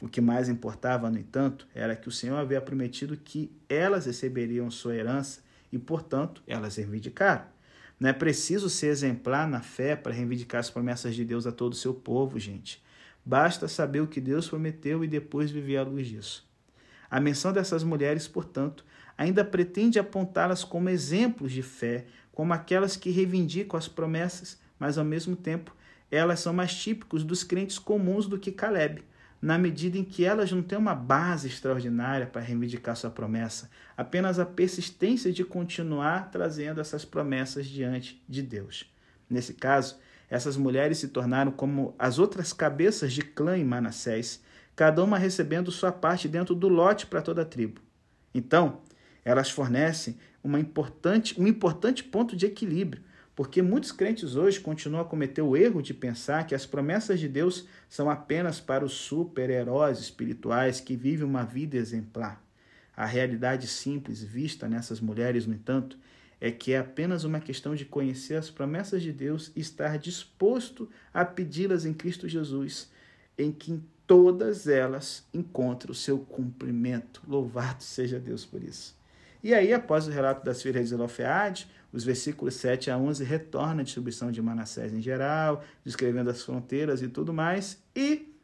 O 0.00 0.08
que 0.08 0.20
mais 0.20 0.48
importava, 0.48 1.10
no 1.10 1.18
entanto, 1.18 1.66
era 1.74 1.94
que 1.94 2.08
o 2.08 2.12
Senhor 2.12 2.36
havia 2.36 2.60
prometido 2.60 3.16
que 3.16 3.50
elas 3.68 4.06
receberiam 4.06 4.70
sua 4.70 4.96
herança 4.96 5.40
e, 5.70 5.78
portanto, 5.78 6.42
elas 6.46 6.76
reivindicaram. 6.76 7.44
Não 8.02 8.08
é 8.08 8.12
preciso 8.12 8.68
ser 8.68 8.88
exemplar 8.88 9.46
na 9.46 9.60
fé 9.60 9.94
para 9.94 10.12
reivindicar 10.12 10.58
as 10.58 10.68
promessas 10.68 11.14
de 11.14 11.24
Deus 11.24 11.46
a 11.46 11.52
todo 11.52 11.74
o 11.74 11.76
seu 11.76 11.94
povo, 11.94 12.36
gente. 12.36 12.82
Basta 13.24 13.68
saber 13.68 14.00
o 14.00 14.08
que 14.08 14.20
Deus 14.20 14.48
prometeu 14.48 15.04
e 15.04 15.06
depois 15.06 15.52
viver 15.52 15.76
à 15.76 15.84
luz 15.84 16.08
disso. 16.08 16.44
A 17.08 17.20
menção 17.20 17.52
dessas 17.52 17.84
mulheres, 17.84 18.26
portanto, 18.26 18.84
ainda 19.16 19.44
pretende 19.44 20.00
apontá-las 20.00 20.64
como 20.64 20.88
exemplos 20.88 21.52
de 21.52 21.62
fé, 21.62 22.06
como 22.32 22.52
aquelas 22.52 22.96
que 22.96 23.08
reivindicam 23.08 23.78
as 23.78 23.86
promessas 23.86 24.60
mas 24.80 24.98
ao 24.98 25.04
mesmo 25.04 25.36
tempo 25.36 25.72
elas 26.10 26.40
são 26.40 26.52
mais 26.52 26.74
típicos 26.74 27.22
dos 27.22 27.44
crentes 27.44 27.78
comuns 27.78 28.26
do 28.26 28.36
que 28.36 28.50
Caleb, 28.50 29.04
na 29.42 29.58
medida 29.58 29.98
em 29.98 30.04
que 30.04 30.24
elas 30.24 30.52
não 30.52 30.62
têm 30.62 30.78
uma 30.78 30.94
base 30.94 31.48
extraordinária 31.48 32.28
para 32.28 32.40
reivindicar 32.40 32.94
sua 32.94 33.10
promessa, 33.10 33.68
apenas 33.96 34.38
a 34.38 34.46
persistência 34.46 35.32
de 35.32 35.44
continuar 35.44 36.30
trazendo 36.30 36.80
essas 36.80 37.04
promessas 37.04 37.66
diante 37.66 38.22
de 38.28 38.40
Deus. 38.40 38.88
Nesse 39.28 39.54
caso, 39.54 39.98
essas 40.30 40.56
mulheres 40.56 40.98
se 40.98 41.08
tornaram 41.08 41.50
como 41.50 41.92
as 41.98 42.20
outras 42.20 42.52
cabeças 42.52 43.12
de 43.12 43.22
clã 43.22 43.58
em 43.58 43.64
Manassés, 43.64 44.40
cada 44.76 45.02
uma 45.02 45.18
recebendo 45.18 45.72
sua 45.72 45.90
parte 45.90 46.28
dentro 46.28 46.54
do 46.54 46.68
lote 46.68 47.06
para 47.06 47.20
toda 47.20 47.42
a 47.42 47.44
tribo. 47.44 47.80
Então, 48.32 48.80
elas 49.24 49.50
fornecem 49.50 50.16
uma 50.42 50.60
importante, 50.60 51.38
um 51.40 51.48
importante 51.48 52.04
ponto 52.04 52.36
de 52.36 52.46
equilíbrio, 52.46 53.02
porque 53.42 53.60
muitos 53.60 53.90
crentes 53.90 54.36
hoje 54.36 54.60
continuam 54.60 55.02
a 55.02 55.04
cometer 55.04 55.42
o 55.42 55.56
erro 55.56 55.82
de 55.82 55.92
pensar 55.92 56.46
que 56.46 56.54
as 56.54 56.64
promessas 56.64 57.18
de 57.18 57.26
Deus 57.26 57.66
são 57.88 58.08
apenas 58.08 58.60
para 58.60 58.84
os 58.84 58.92
super-heróis 58.92 59.98
espirituais 59.98 60.80
que 60.80 60.94
vivem 60.94 61.26
uma 61.26 61.42
vida 61.42 61.76
exemplar. 61.76 62.40
A 62.96 63.04
realidade 63.04 63.66
simples 63.66 64.22
vista 64.22 64.68
nessas 64.68 65.00
mulheres, 65.00 65.44
no 65.44 65.54
entanto, 65.54 65.98
é 66.40 66.52
que 66.52 66.72
é 66.72 66.78
apenas 66.78 67.24
uma 67.24 67.40
questão 67.40 67.74
de 67.74 67.84
conhecer 67.84 68.36
as 68.36 68.48
promessas 68.48 69.02
de 69.02 69.12
Deus 69.12 69.50
e 69.56 69.60
estar 69.60 69.98
disposto 69.98 70.88
a 71.12 71.24
pedi-las 71.24 71.84
em 71.84 71.92
Cristo 71.92 72.28
Jesus, 72.28 72.92
em 73.36 73.50
que 73.50 73.72
em 73.72 73.84
todas 74.06 74.68
elas 74.68 75.26
encontra 75.34 75.90
o 75.90 75.96
seu 75.96 76.20
cumprimento. 76.20 77.20
Louvado 77.26 77.82
seja 77.82 78.20
Deus 78.20 78.46
por 78.46 78.62
isso. 78.62 78.96
E 79.42 79.52
aí, 79.52 79.74
após 79.74 80.06
o 80.06 80.12
relato 80.12 80.44
das 80.44 80.62
filhas 80.62 80.84
de 80.84 80.90
Zelofeade, 80.90 81.66
os 81.92 82.04
versículos 82.04 82.54
7 82.54 82.90
a 82.90 82.96
11 82.96 83.22
retornam 83.22 83.80
a 83.80 83.82
distribuição 83.82 84.32
de 84.32 84.40
Manassés 84.40 84.92
em 84.92 85.02
geral, 85.02 85.62
descrevendo 85.84 86.30
as 86.30 86.42
fronteiras 86.42 87.02
e 87.02 87.08
tudo 87.08 87.32
mais, 87.32 87.82
e 87.94 88.34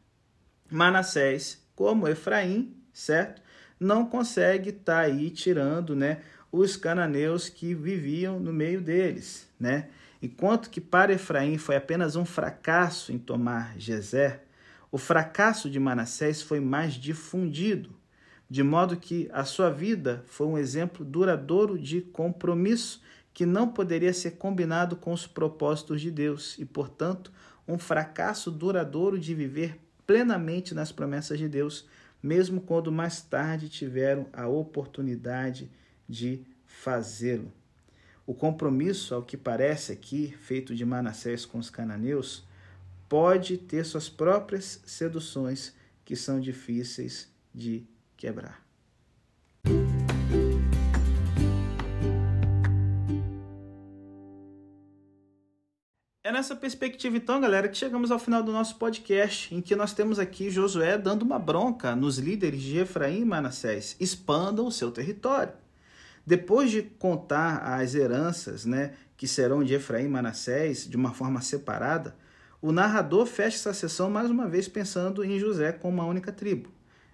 Manassés, 0.71 1.67
como 1.75 2.07
Efraim, 2.07 2.77
certo? 2.93 3.41
Não 3.81 4.05
consegue 4.05 4.71
estar 4.71 4.95
tá 4.95 5.01
aí 5.01 5.31
tirando, 5.31 5.97
né, 5.97 6.21
os 6.53 6.77
cananeus 6.77 7.49
que 7.49 7.75
viviam 7.75 8.39
no 8.39 8.53
meio 8.53 8.81
deles, 8.81 9.49
né? 9.59 9.89
Enquanto 10.21 10.69
que 10.69 10.81
para 10.81 11.13
Efraim 11.13 11.57
foi 11.59 11.77
apenas 11.77 12.17
um 12.17 12.25
fracasso 12.25 13.13
em 13.13 13.19
tomar 13.19 13.79
Gezer, 13.79 14.43
o 14.91 14.99
fracasso 14.99 15.71
de 15.71 15.79
Manassés 15.79 16.43
foi 16.43 16.61
mais 16.61 16.95
difundido, 16.95 17.91
de 18.51 18.63
modo 18.63 18.97
que 18.97 19.29
a 19.33 19.45
sua 19.45 19.71
vida 19.71 20.25
foi 20.27 20.47
um 20.47 20.59
exemplo 20.59 21.05
duradouro 21.05 21.79
de 21.79 22.01
compromisso 22.01 23.01
que 23.39 23.47
não 23.47 23.69
poderia 23.69 24.13
ser 24.13 24.33
combinado 24.33 24.97
com 24.97 25.13
os 25.13 25.25
propósitos 25.25 26.01
de 26.01 26.11
Deus 26.11 26.59
e, 26.59 26.65
portanto, 26.65 27.33
um 27.69 27.79
fracasso 27.79 28.51
duradouro 28.51 29.17
de 29.17 29.33
viver 29.33 29.79
plenamente 30.05 30.75
nas 30.75 30.91
promessas 30.91 31.39
de 31.39 31.49
Deus, 31.49 31.87
mesmo 32.21 32.61
quando 32.61 32.91
mais 32.91 33.23
tarde 33.23 33.69
tiveram 33.69 34.27
a 34.33 34.49
oportunidade 34.49 35.71
de 36.09 36.43
fazê-lo. 36.67 37.53
O 38.27 38.35
compromisso, 38.35 39.15
ao 39.15 39.23
que 39.23 39.37
parece 39.37 39.93
aqui, 39.93 40.37
feito 40.41 40.75
de 40.75 40.85
Manassés 40.85 41.47
com 41.47 41.61
os 41.61 41.71
cananeus, 41.71 42.45
pode 43.09 43.57
ter 43.57 43.85
suas 43.85 44.09
próprias 44.09 44.83
seduções 44.85 45.73
que 46.05 46.17
são 46.17 46.41
difíceis 46.41 47.33
de 47.55 47.87
quebrar. 48.17 48.68
Nessa 56.39 56.55
perspectiva, 56.55 57.17
então, 57.17 57.41
galera, 57.41 57.69
que 57.69 57.77
chegamos 57.77 58.13
ao 58.13 58.19
final 58.19 58.45
do 58.45 58.53
nosso 58.53 58.77
podcast, 58.77 59.53
em 59.53 59.61
que 59.61 59.75
nós 59.75 59.93
temos 59.93 60.21
aqui 60.21 60.51
Josué 60.51 60.97
dando 60.97 61.23
uma 61.23 61.37
bronca 61.37 61.97
nos 61.97 62.17
líderes 62.17 62.63
de 62.63 62.79
Efraim 62.79 63.23
e 63.23 63.25
Manassés: 63.25 63.97
expandam 63.99 64.65
o 64.65 64.71
seu 64.71 64.93
território. 64.93 65.53
Depois 66.25 66.71
de 66.71 66.83
contar 66.83 67.57
as 67.57 67.97
heranças 67.97 68.65
né, 68.65 68.93
que 69.17 69.27
serão 69.27 69.65
de 69.65 69.75
Efraim 69.75 70.05
e 70.05 70.09
Manassés 70.09 70.89
de 70.89 70.97
uma 70.97 71.13
forma 71.13 71.41
separada, 71.41 72.15
o 72.63 72.71
narrador 72.71 73.27
fecha 73.27 73.57
essa 73.57 73.75
sessão 73.75 74.09
mais 74.09 74.31
uma 74.31 74.47
vez 74.47 74.69
pensando 74.69 75.25
em 75.25 75.41
José 75.41 75.73
como 75.73 75.95
uma 75.95 76.07
única 76.07 76.31
tribo. 76.31 76.71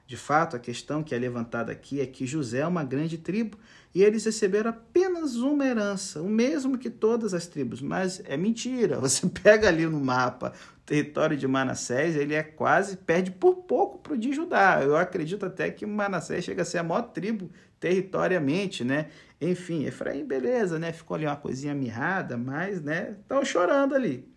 De 0.07 0.19
fato, 0.19 0.55
a 0.55 0.59
questão 0.59 1.03
que 1.03 1.15
é 1.15 1.19
levantada 1.19 1.73
aqui 1.73 1.99
é 1.99 2.07
que 2.07 2.27
José 2.27 2.59
é 2.59 2.67
uma 2.67 2.85
grande 2.85 3.17
tribo 3.17 3.57
e 3.95 4.03
eles 4.03 4.25
receberam 4.25 4.71
apenas 4.71 5.37
uma 5.37 5.65
herança, 5.65 6.21
o 6.21 6.29
mesmo 6.29 6.77
que 6.77 6.91
todas 6.91 7.33
as 7.33 7.47
tribos. 7.47 7.81
Mas 7.81 8.21
é 8.25 8.37
mentira. 8.37 8.99
Você 9.01 9.27
pega 9.29 9.69
ali 9.69 9.87
no 9.87 10.01
mapa 10.01 10.53
o 10.77 10.81
território 10.85 11.37
de 11.37 11.47
Manassés, 11.47 12.17
ele 12.17 12.35
é 12.35 12.43
quase, 12.43 12.97
perde 12.97 13.31
por 13.31 13.55
pouco 13.63 13.99
para 13.99 14.15
o 14.15 14.19
de 14.19 14.33
Judá. 14.33 14.81
Eu 14.83 14.97
acredito 14.97 15.47
até 15.47 15.71
que 15.71 15.87
Manassés 15.87 16.45
chega 16.45 16.63
a 16.63 16.65
ser 16.65 16.79
a 16.79 16.83
maior 16.83 17.03
tribo 17.03 17.51
territoriamente, 17.79 18.83
né? 18.85 19.09
Enfim, 19.41 19.85
Efraim, 19.85 20.25
beleza, 20.25 20.79
né? 20.79 20.93
Ficou 20.93 21.15
ali 21.15 21.27
uma 21.27 21.37
coisinha 21.37 21.75
mirrada, 21.75 22.37
mas, 22.37 22.83
né? 22.83 23.17
Estão 23.21 23.45
chorando 23.45 23.95
ali. 23.95 24.29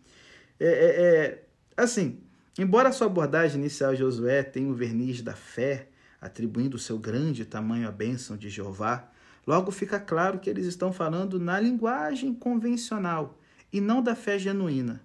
É, 0.60 0.67
é, 0.67 1.01
é, 1.01 1.43
assim, 1.75 2.21
Embora 2.60 2.91
sua 2.91 3.05
abordagem 3.05 3.60
inicial 3.60 3.95
Josué 3.95 4.41
tenha 4.41 4.67
o 4.67 4.73
verniz 4.73 5.21
da 5.21 5.36
fé, 5.36 5.89
atribuindo 6.19 6.79
seu 6.79 6.97
grande 6.97 7.45
tamanho 7.45 7.88
à 7.88 7.91
bênção 7.91 8.36
de 8.36 8.49
Jeová, 8.49 9.12
logo 9.47 9.71
fica 9.71 9.99
claro 9.99 10.38
que 10.38 10.49
eles 10.49 10.67
estão 10.67 10.93
falando 10.93 11.39
na 11.39 11.60
linguagem 11.60 12.33
convencional 12.33 13.39
e 13.73 13.81
não 13.81 14.03
da 14.03 14.13
fé 14.13 14.38
genuína. 14.38 15.01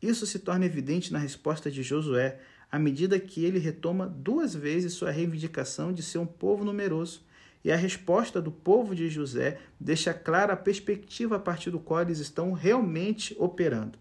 Isso 0.00 0.24
se 0.26 0.38
torna 0.38 0.64
evidente 0.64 1.12
na 1.12 1.18
resposta 1.18 1.70
de 1.70 1.82
Josué 1.82 2.38
à 2.70 2.78
medida 2.78 3.18
que 3.18 3.44
ele 3.44 3.58
retoma 3.58 4.06
duas 4.06 4.54
vezes 4.54 4.92
sua 4.92 5.10
reivindicação 5.10 5.92
de 5.92 6.02
ser 6.02 6.18
um 6.18 6.26
povo 6.26 6.64
numeroso, 6.64 7.22
e 7.62 7.70
a 7.70 7.76
resposta 7.76 8.40
do 8.40 8.50
povo 8.50 8.94
de 8.94 9.10
José 9.10 9.58
deixa 9.78 10.14
clara 10.14 10.54
a 10.54 10.56
perspectiva 10.56 11.36
a 11.36 11.38
partir 11.38 11.70
do 11.70 11.80
qual 11.80 12.00
eles 12.00 12.18
estão 12.18 12.52
realmente 12.52 13.36
operando. 13.38 13.98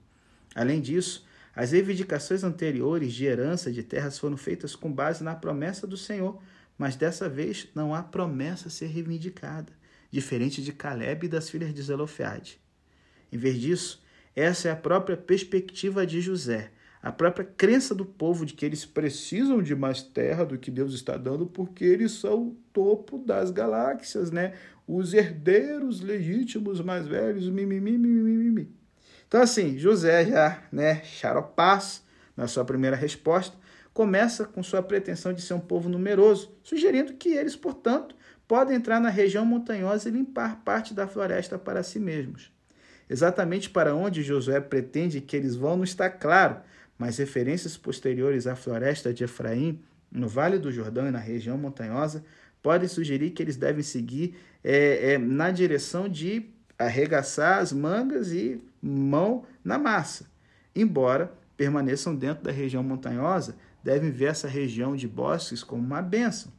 Além 0.56 0.80
disso, 0.80 1.28
as 1.54 1.72
reivindicações 1.72 2.44
anteriores 2.44 3.14
de 3.14 3.26
herança 3.26 3.72
de 3.72 3.84
terras 3.84 4.18
foram 4.18 4.38
feitas 4.38 4.76
com 4.76 4.90
base 4.90 5.24
na 5.24 5.36
promessa 5.36 5.86
do 5.86 5.98
Senhor, 5.98 6.42
mas 6.78 6.96
dessa 6.96 7.28
vez 7.28 7.68
não 7.76 7.94
há 7.94 8.02
promessa 8.02 8.70
a 8.70 8.72
ser 8.72 8.88
reivindicada, 8.88 9.74
diferente 10.12 10.62
de 10.62 10.72
Caleb 10.74 11.26
e 11.26 11.30
das 11.30 11.50
filhas 11.50 11.74
de 11.74 11.82
Zelofeade. 11.82 12.60
Em 13.32 13.38
vez 13.38 13.60
disso, 13.60 14.04
essa 14.36 14.70
é 14.70 14.72
a 14.72 14.76
própria 14.76 15.18
perspectiva 15.18 16.06
de 16.06 16.22
José, 16.22 16.72
a 17.02 17.12
própria 17.12 17.46
crença 17.46 17.96
do 17.96 18.06
povo 18.06 18.46
de 18.46 18.54
que 18.54 18.66
eles 18.66 18.86
precisam 18.86 19.62
de 19.62 19.76
mais 19.76 20.02
terra 20.02 20.46
do 20.46 20.58
que 20.58 20.70
Deus 20.70 20.94
está 20.94 21.16
dando 21.16 21.46
porque 21.46 21.86
eles 21.86 22.12
são 22.14 22.50
o 22.50 22.58
topo 22.74 23.18
das 23.18 23.52
galáxias, 23.52 24.32
né? 24.32 24.54
Os 24.86 25.14
herdeiros 25.14 26.02
legítimos 26.02 26.82
mais 26.82 27.08
velhos, 27.08 27.48
mimimi, 27.48 27.98
mimimi, 27.98 28.22
mimimi. 28.22 28.80
Então, 29.28 29.42
assim, 29.42 29.78
José 29.78 30.26
já, 30.26 30.64
né, 30.72 31.04
charopaz, 31.04 32.04
na 32.36 32.48
sua 32.48 32.66
primeira 32.66 32.96
resposta, 32.96 33.56
começa 33.94 34.46
com 34.46 34.64
sua 34.64 34.82
pretensão 34.82 35.32
de 35.32 35.42
ser 35.42 35.54
um 35.54 35.60
povo 35.60 35.88
numeroso, 35.88 36.52
sugerindo 36.64 37.14
que 37.14 37.30
eles, 37.30 37.56
portanto, 37.56 38.16
podem 38.50 38.76
entrar 38.76 39.00
na 39.00 39.10
região 39.10 39.46
montanhosa 39.46 40.10
e 40.10 40.12
limpar 40.12 40.64
parte 40.66 40.92
da 40.92 41.06
floresta 41.06 41.60
para 41.60 41.84
si 41.84 42.00
mesmos. 42.00 42.52
Exatamente 43.08 43.70
para 43.70 43.94
onde 43.94 44.24
Josué 44.24 44.60
pretende 44.60 45.22
que 45.22 45.38
eles 45.38 45.56
vão 45.56 45.78
não 45.78 45.84
está 45.84 46.10
claro, 46.10 46.58
mas 46.98 47.20
referências 47.20 47.78
posteriores 47.78 48.48
à 48.48 48.56
floresta 48.56 49.14
de 49.14 49.24
Efraim, 49.24 49.80
no 50.12 50.28
Vale 50.28 50.58
do 50.58 50.72
Jordão 50.72 51.08
e 51.08 51.12
na 51.12 51.20
região 51.20 51.60
montanhosa, 51.60 52.26
podem 52.60 52.88
sugerir 52.88 53.30
que 53.30 53.44
eles 53.44 53.56
devem 53.56 53.84
seguir 53.84 54.36
é, 54.64 55.14
é, 55.14 55.18
na 55.20 55.52
direção 55.52 56.10
de 56.10 56.50
arregaçar 56.76 57.60
as 57.60 57.72
mangas 57.72 58.32
e 58.32 58.60
mão 58.82 59.46
na 59.64 59.78
massa. 59.78 60.26
Embora 60.76 61.32
permaneçam 61.56 62.16
dentro 62.16 62.46
da 62.46 62.52
região 62.52 62.82
montanhosa, 62.82 63.56
devem 63.84 64.10
ver 64.10 64.26
essa 64.26 64.48
região 64.48 64.96
de 64.96 65.08
bosques 65.08 65.64
como 65.64 65.84
uma 65.84 66.02
bênção. 66.02 66.52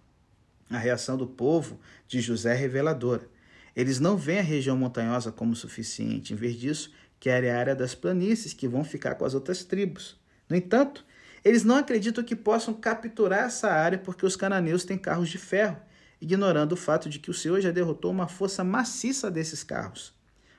A 0.71 0.79
reação 0.79 1.17
do 1.17 1.27
povo 1.27 1.81
de 2.07 2.21
José 2.21 2.53
é 2.53 2.57
reveladora. 2.57 3.29
Eles 3.75 3.99
não 3.99 4.17
veem 4.17 4.39
a 4.39 4.43
região 4.43 4.77
montanhosa 4.77 5.33
como 5.33 5.57
suficiente, 5.57 6.33
em 6.33 6.37
vez 6.37 6.55
disso, 6.55 6.93
querem 7.19 7.51
a 7.51 7.59
área 7.59 7.75
das 7.75 7.95
planícies 7.95 8.55
que 8.55 8.69
vão 8.69 8.85
ficar 8.85 9.17
com 9.17 9.25
as 9.25 9.35
outras 9.35 9.65
tribos. 9.65 10.19
No 10.49 10.57
entanto, 10.57 11.05
eles 11.45 11.65
não 11.65 11.77
acreditam 11.77 12.23
que 12.23 12.37
possam 12.37 12.73
capturar 12.73 13.47
essa 13.47 13.69
área 13.69 13.99
porque 13.99 14.25
os 14.25 14.37
cananeus 14.37 14.85
têm 14.85 14.97
carros 14.97 15.29
de 15.29 15.39
ferro, 15.39 15.77
ignorando 16.21 16.73
o 16.73 16.77
fato 16.77 17.09
de 17.09 17.19
que 17.19 17.31
o 17.31 17.35
Senhor 17.35 17.61
já 17.61 17.71
derrotou 17.71 18.11
uma 18.11 18.29
força 18.29 18.63
maciça 18.63 19.31
desses 19.31 19.65
carros. 19.65 20.15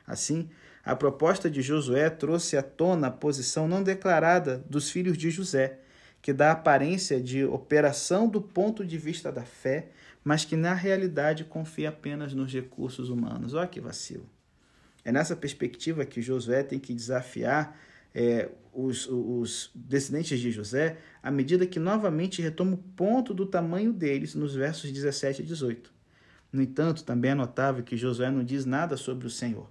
Assim, 0.06 0.50
a 0.84 0.96
proposta 0.96 1.50
de 1.50 1.62
Josué 1.62 2.10
trouxe 2.10 2.58
à 2.58 2.64
tona 2.64 3.08
a 3.08 3.12
posição 3.12 3.68
não 3.68 3.84
declarada 3.84 4.64
dos 4.70 4.90
filhos 4.90 5.18
de 5.18 5.30
José, 5.30 5.80
que 6.22 6.34
dá 6.34 6.52
aparência 6.52 7.22
de 7.22 7.44
operação 7.46 8.28
do 8.28 8.42
ponto 8.42 8.86
de 8.86 8.98
vista 8.98 9.32
da 9.32 9.44
fé, 9.44 9.90
mas 10.24 10.46
que 10.46 10.56
na 10.56 10.74
realidade 10.74 11.44
confia 11.44 11.90
apenas 11.90 12.34
nos 12.34 12.54
recursos 12.54 13.10
humanos. 13.10 13.54
Olha 13.54 13.68
que 13.68 13.82
vacilo. 13.82 14.30
É 15.04 15.12
nessa 15.12 15.36
perspectiva 15.36 16.06
que 16.06 16.22
Josué 16.22 16.64
tem 16.64 16.80
que 16.80 16.94
desafiar 16.94 17.78
é, 18.14 18.50
os, 18.74 19.08
os 19.10 19.72
descendentes 19.74 20.40
de 20.40 20.52
José, 20.52 20.98
à 21.22 21.32
medida 21.32 21.66
que 21.66 21.80
novamente 21.80 22.42
retoma 22.42 22.74
o 22.74 22.78
ponto 22.78 23.34
do 23.34 23.46
tamanho 23.46 23.92
deles 23.92 24.36
nos 24.36 24.54
versos 24.54 24.92
17 24.92 25.42
e 25.42 25.46
18. 25.46 25.92
No 26.52 26.62
entanto, 26.62 27.04
também 27.04 27.32
é 27.32 27.36
notável 27.36 27.84
que 27.84 27.98
Josué 27.98 28.30
não 28.30 28.44
diz 28.44 28.66
nada 28.66 28.98
sobre 28.98 29.26
o 29.26 29.30
Senhor. 29.30 29.70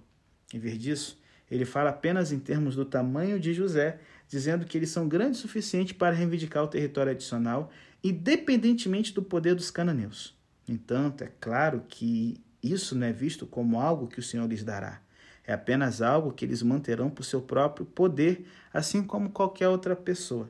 Em 0.53 0.59
vez 0.59 0.77
disso, 0.77 1.21
ele 1.49 1.65
fala 1.65 1.91
apenas 1.91 2.31
em 2.31 2.39
termos 2.39 2.75
do 2.75 2.83
tamanho 2.83 3.39
de 3.39 3.53
José, 3.53 3.99
dizendo 4.27 4.65
que 4.65 4.77
eles 4.77 4.89
são 4.89 5.07
grandes 5.07 5.39
o 5.39 5.41
suficiente 5.43 5.93
para 5.93 6.15
reivindicar 6.15 6.63
o 6.63 6.67
território 6.67 7.11
adicional, 7.11 7.71
independentemente 8.03 9.13
do 9.13 9.21
poder 9.21 9.53
dos 9.53 9.69
cananeus. 9.69 10.40
Entanto, 10.67 11.23
é 11.23 11.31
claro 11.39 11.83
que 11.87 12.41
isso 12.61 12.95
não 12.95 13.07
é 13.07 13.13
visto 13.13 13.45
como 13.45 13.79
algo 13.79 14.07
que 14.07 14.19
o 14.19 14.23
Senhor 14.23 14.47
lhes 14.47 14.63
dará. 14.63 15.01
É 15.45 15.53
apenas 15.53 16.01
algo 16.01 16.31
que 16.31 16.45
eles 16.45 16.61
manterão 16.61 17.09
por 17.09 17.23
seu 17.23 17.41
próprio 17.41 17.85
poder, 17.85 18.45
assim 18.73 19.03
como 19.03 19.31
qualquer 19.31 19.67
outra 19.67 19.95
pessoa. 19.95 20.49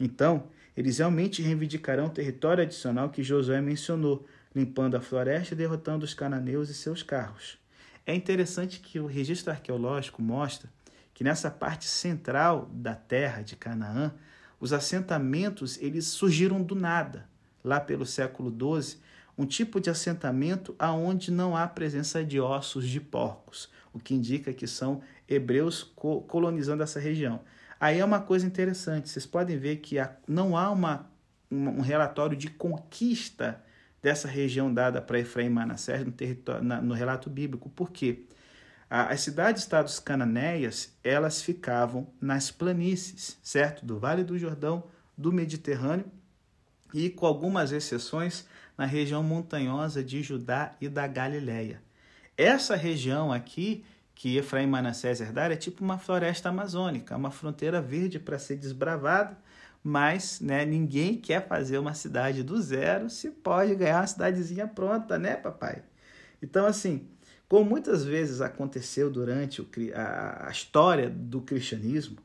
Então, 0.00 0.44
eles 0.76 0.98
realmente 0.98 1.42
reivindicarão 1.42 2.06
o 2.06 2.10
território 2.10 2.62
adicional 2.62 3.10
que 3.10 3.22
Josué 3.22 3.60
mencionou, 3.60 4.26
limpando 4.54 4.96
a 4.96 5.00
floresta 5.00 5.54
e 5.54 5.56
derrotando 5.56 6.04
os 6.04 6.14
cananeus 6.14 6.70
e 6.70 6.74
seus 6.74 7.02
carros. 7.02 7.58
É 8.06 8.14
interessante 8.14 8.80
que 8.80 8.98
o 8.98 9.06
registro 9.06 9.52
arqueológico 9.52 10.20
mostra 10.20 10.68
que 11.14 11.22
nessa 11.22 11.50
parte 11.50 11.84
central 11.84 12.68
da 12.72 12.94
terra 12.94 13.42
de 13.42 13.54
Canaã, 13.54 14.12
os 14.58 14.72
assentamentos 14.72 15.78
eles 15.80 16.06
surgiram 16.06 16.62
do 16.62 16.74
nada, 16.74 17.28
lá 17.62 17.78
pelo 17.78 18.06
século 18.06 18.50
XII, 18.50 18.98
um 19.36 19.46
tipo 19.46 19.80
de 19.80 19.90
assentamento 19.90 20.74
aonde 20.78 21.30
não 21.30 21.56
há 21.56 21.66
presença 21.66 22.24
de 22.24 22.40
ossos 22.40 22.86
de 22.86 23.00
porcos, 23.00 23.70
o 23.92 23.98
que 23.98 24.14
indica 24.14 24.52
que 24.52 24.66
são 24.66 25.00
hebreus 25.28 25.82
colonizando 26.26 26.82
essa 26.82 27.00
região. 27.00 27.40
Aí 27.80 27.98
é 27.98 28.04
uma 28.04 28.20
coisa 28.20 28.46
interessante, 28.46 29.08
vocês 29.08 29.26
podem 29.26 29.58
ver 29.58 29.76
que 29.76 29.96
não 30.28 30.56
há 30.56 30.70
uma, 30.70 31.10
um 31.50 31.80
relatório 31.80 32.36
de 32.36 32.48
conquista 32.48 33.62
dessa 34.00 34.28
região 34.28 34.72
dada 34.72 35.00
para 35.00 35.18
Efraim 35.18 35.46
e 35.46 35.50
Manassés 35.50 36.04
no, 36.04 36.12
território, 36.12 36.62
no 36.62 36.94
relato 36.94 37.30
bíblico. 37.30 37.70
Por 37.70 37.90
quê? 37.90 38.24
As 38.90 39.22
cidades-estados 39.22 39.98
cananeias, 39.98 40.94
elas 41.02 41.40
ficavam 41.40 42.06
nas 42.20 42.50
planícies, 42.50 43.38
certo? 43.42 43.86
Do 43.86 43.98
Vale 43.98 44.22
do 44.22 44.38
Jordão, 44.38 44.84
do 45.16 45.32
Mediterrâneo 45.32 46.04
e, 46.92 47.08
com 47.08 47.24
algumas 47.24 47.72
exceções, 47.72 48.46
na 48.76 48.86
região 48.86 49.22
montanhosa 49.22 50.02
de 50.02 50.22
Judá 50.22 50.74
e 50.80 50.88
da 50.88 51.06
Galileia. 51.06 51.80
Essa 52.36 52.74
região 52.76 53.32
aqui, 53.32 53.84
que 54.14 54.36
Efraim 54.36 54.64
e 54.64 54.66
Manassés 54.66 55.20
herdaram, 55.20 55.54
é 55.54 55.56
tipo 55.56 55.84
uma 55.84 55.98
floresta 55.98 56.48
amazônica, 56.48 57.16
uma 57.16 57.30
fronteira 57.30 57.80
verde 57.80 58.18
para 58.18 58.38
ser 58.38 58.56
desbravada, 58.56 59.36
mas 59.82 60.40
né, 60.40 60.64
ninguém 60.64 61.16
quer 61.16 61.46
fazer 61.46 61.78
uma 61.78 61.94
cidade 61.94 62.42
do 62.42 62.60
zero 62.60 63.10
se 63.10 63.30
pode 63.30 63.74
ganhar 63.74 64.00
uma 64.00 64.06
cidadezinha 64.06 64.66
pronta, 64.66 65.18
né, 65.18 65.36
papai? 65.36 65.82
Então, 66.40 66.66
assim, 66.66 67.08
como 67.48 67.68
muitas 67.68 68.04
vezes 68.04 68.40
aconteceu 68.40 69.10
durante 69.10 69.60
o, 69.60 69.68
a, 69.94 70.48
a 70.48 70.50
história 70.50 71.10
do 71.10 71.40
cristianismo, 71.40 72.16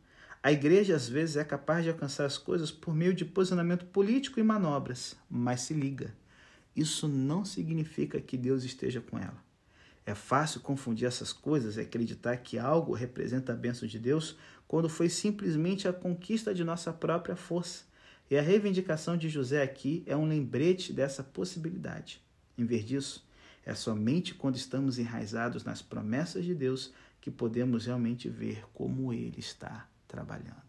a 0.42 0.52
igreja 0.52 0.96
às 0.96 1.10
vezes 1.10 1.36
é 1.36 1.44
capaz 1.44 1.84
de 1.84 1.90
alcançar 1.90 2.26
as 2.26 2.38
coisas 2.38 2.72
por 2.72 2.96
meio 2.96 3.14
de 3.14 3.26
posicionamento 3.26 3.86
político 3.86 4.40
e 4.40 4.44
manobras, 4.44 5.18
mas 5.30 5.62
se 5.62 5.74
liga, 5.74 6.14
isso 6.78 7.08
não 7.08 7.44
significa 7.44 8.22
que 8.22 8.38
Deus 8.38 8.64
esteja 8.64 9.02
com 9.02 9.18
ela. 9.18 9.44
É 10.06 10.16
fácil 10.16 10.62
confundir 10.62 11.08
essas 11.08 11.34
coisas 11.34 11.76
e 11.76 11.82
acreditar 11.82 12.38
que 12.38 12.58
algo 12.58 12.94
representa 12.94 13.52
a 13.52 13.56
bênção 13.56 13.88
de 13.88 14.00
Deus 14.00 14.38
quando 14.68 14.88
foi 14.88 15.10
simplesmente 15.10 15.88
a 15.88 15.92
conquista 15.92 16.54
de 16.54 16.64
nossa 16.64 16.94
própria 16.94 17.36
força. 17.36 17.84
E 18.30 18.38
a 18.38 18.42
reivindicação 18.42 19.18
de 19.18 19.28
José 19.28 19.62
aqui 19.62 20.04
é 20.06 20.16
um 20.16 20.28
lembrete 20.28 20.94
dessa 20.94 21.24
possibilidade. 21.24 22.22
Em 22.58 22.66
vez 22.66 22.86
disso, 22.86 23.28
é 23.66 23.74
somente 23.74 24.34
quando 24.34 24.56
estamos 24.56 24.98
enraizados 24.98 25.64
nas 25.64 25.82
promessas 25.82 26.46
de 26.46 26.56
Deus 26.56 26.94
que 27.20 27.32
podemos 27.32 27.86
realmente 27.86 28.30
ver 28.30 28.64
como 28.74 29.12
Ele 29.12 29.40
está 29.40 29.90
trabalhando. 30.08 30.67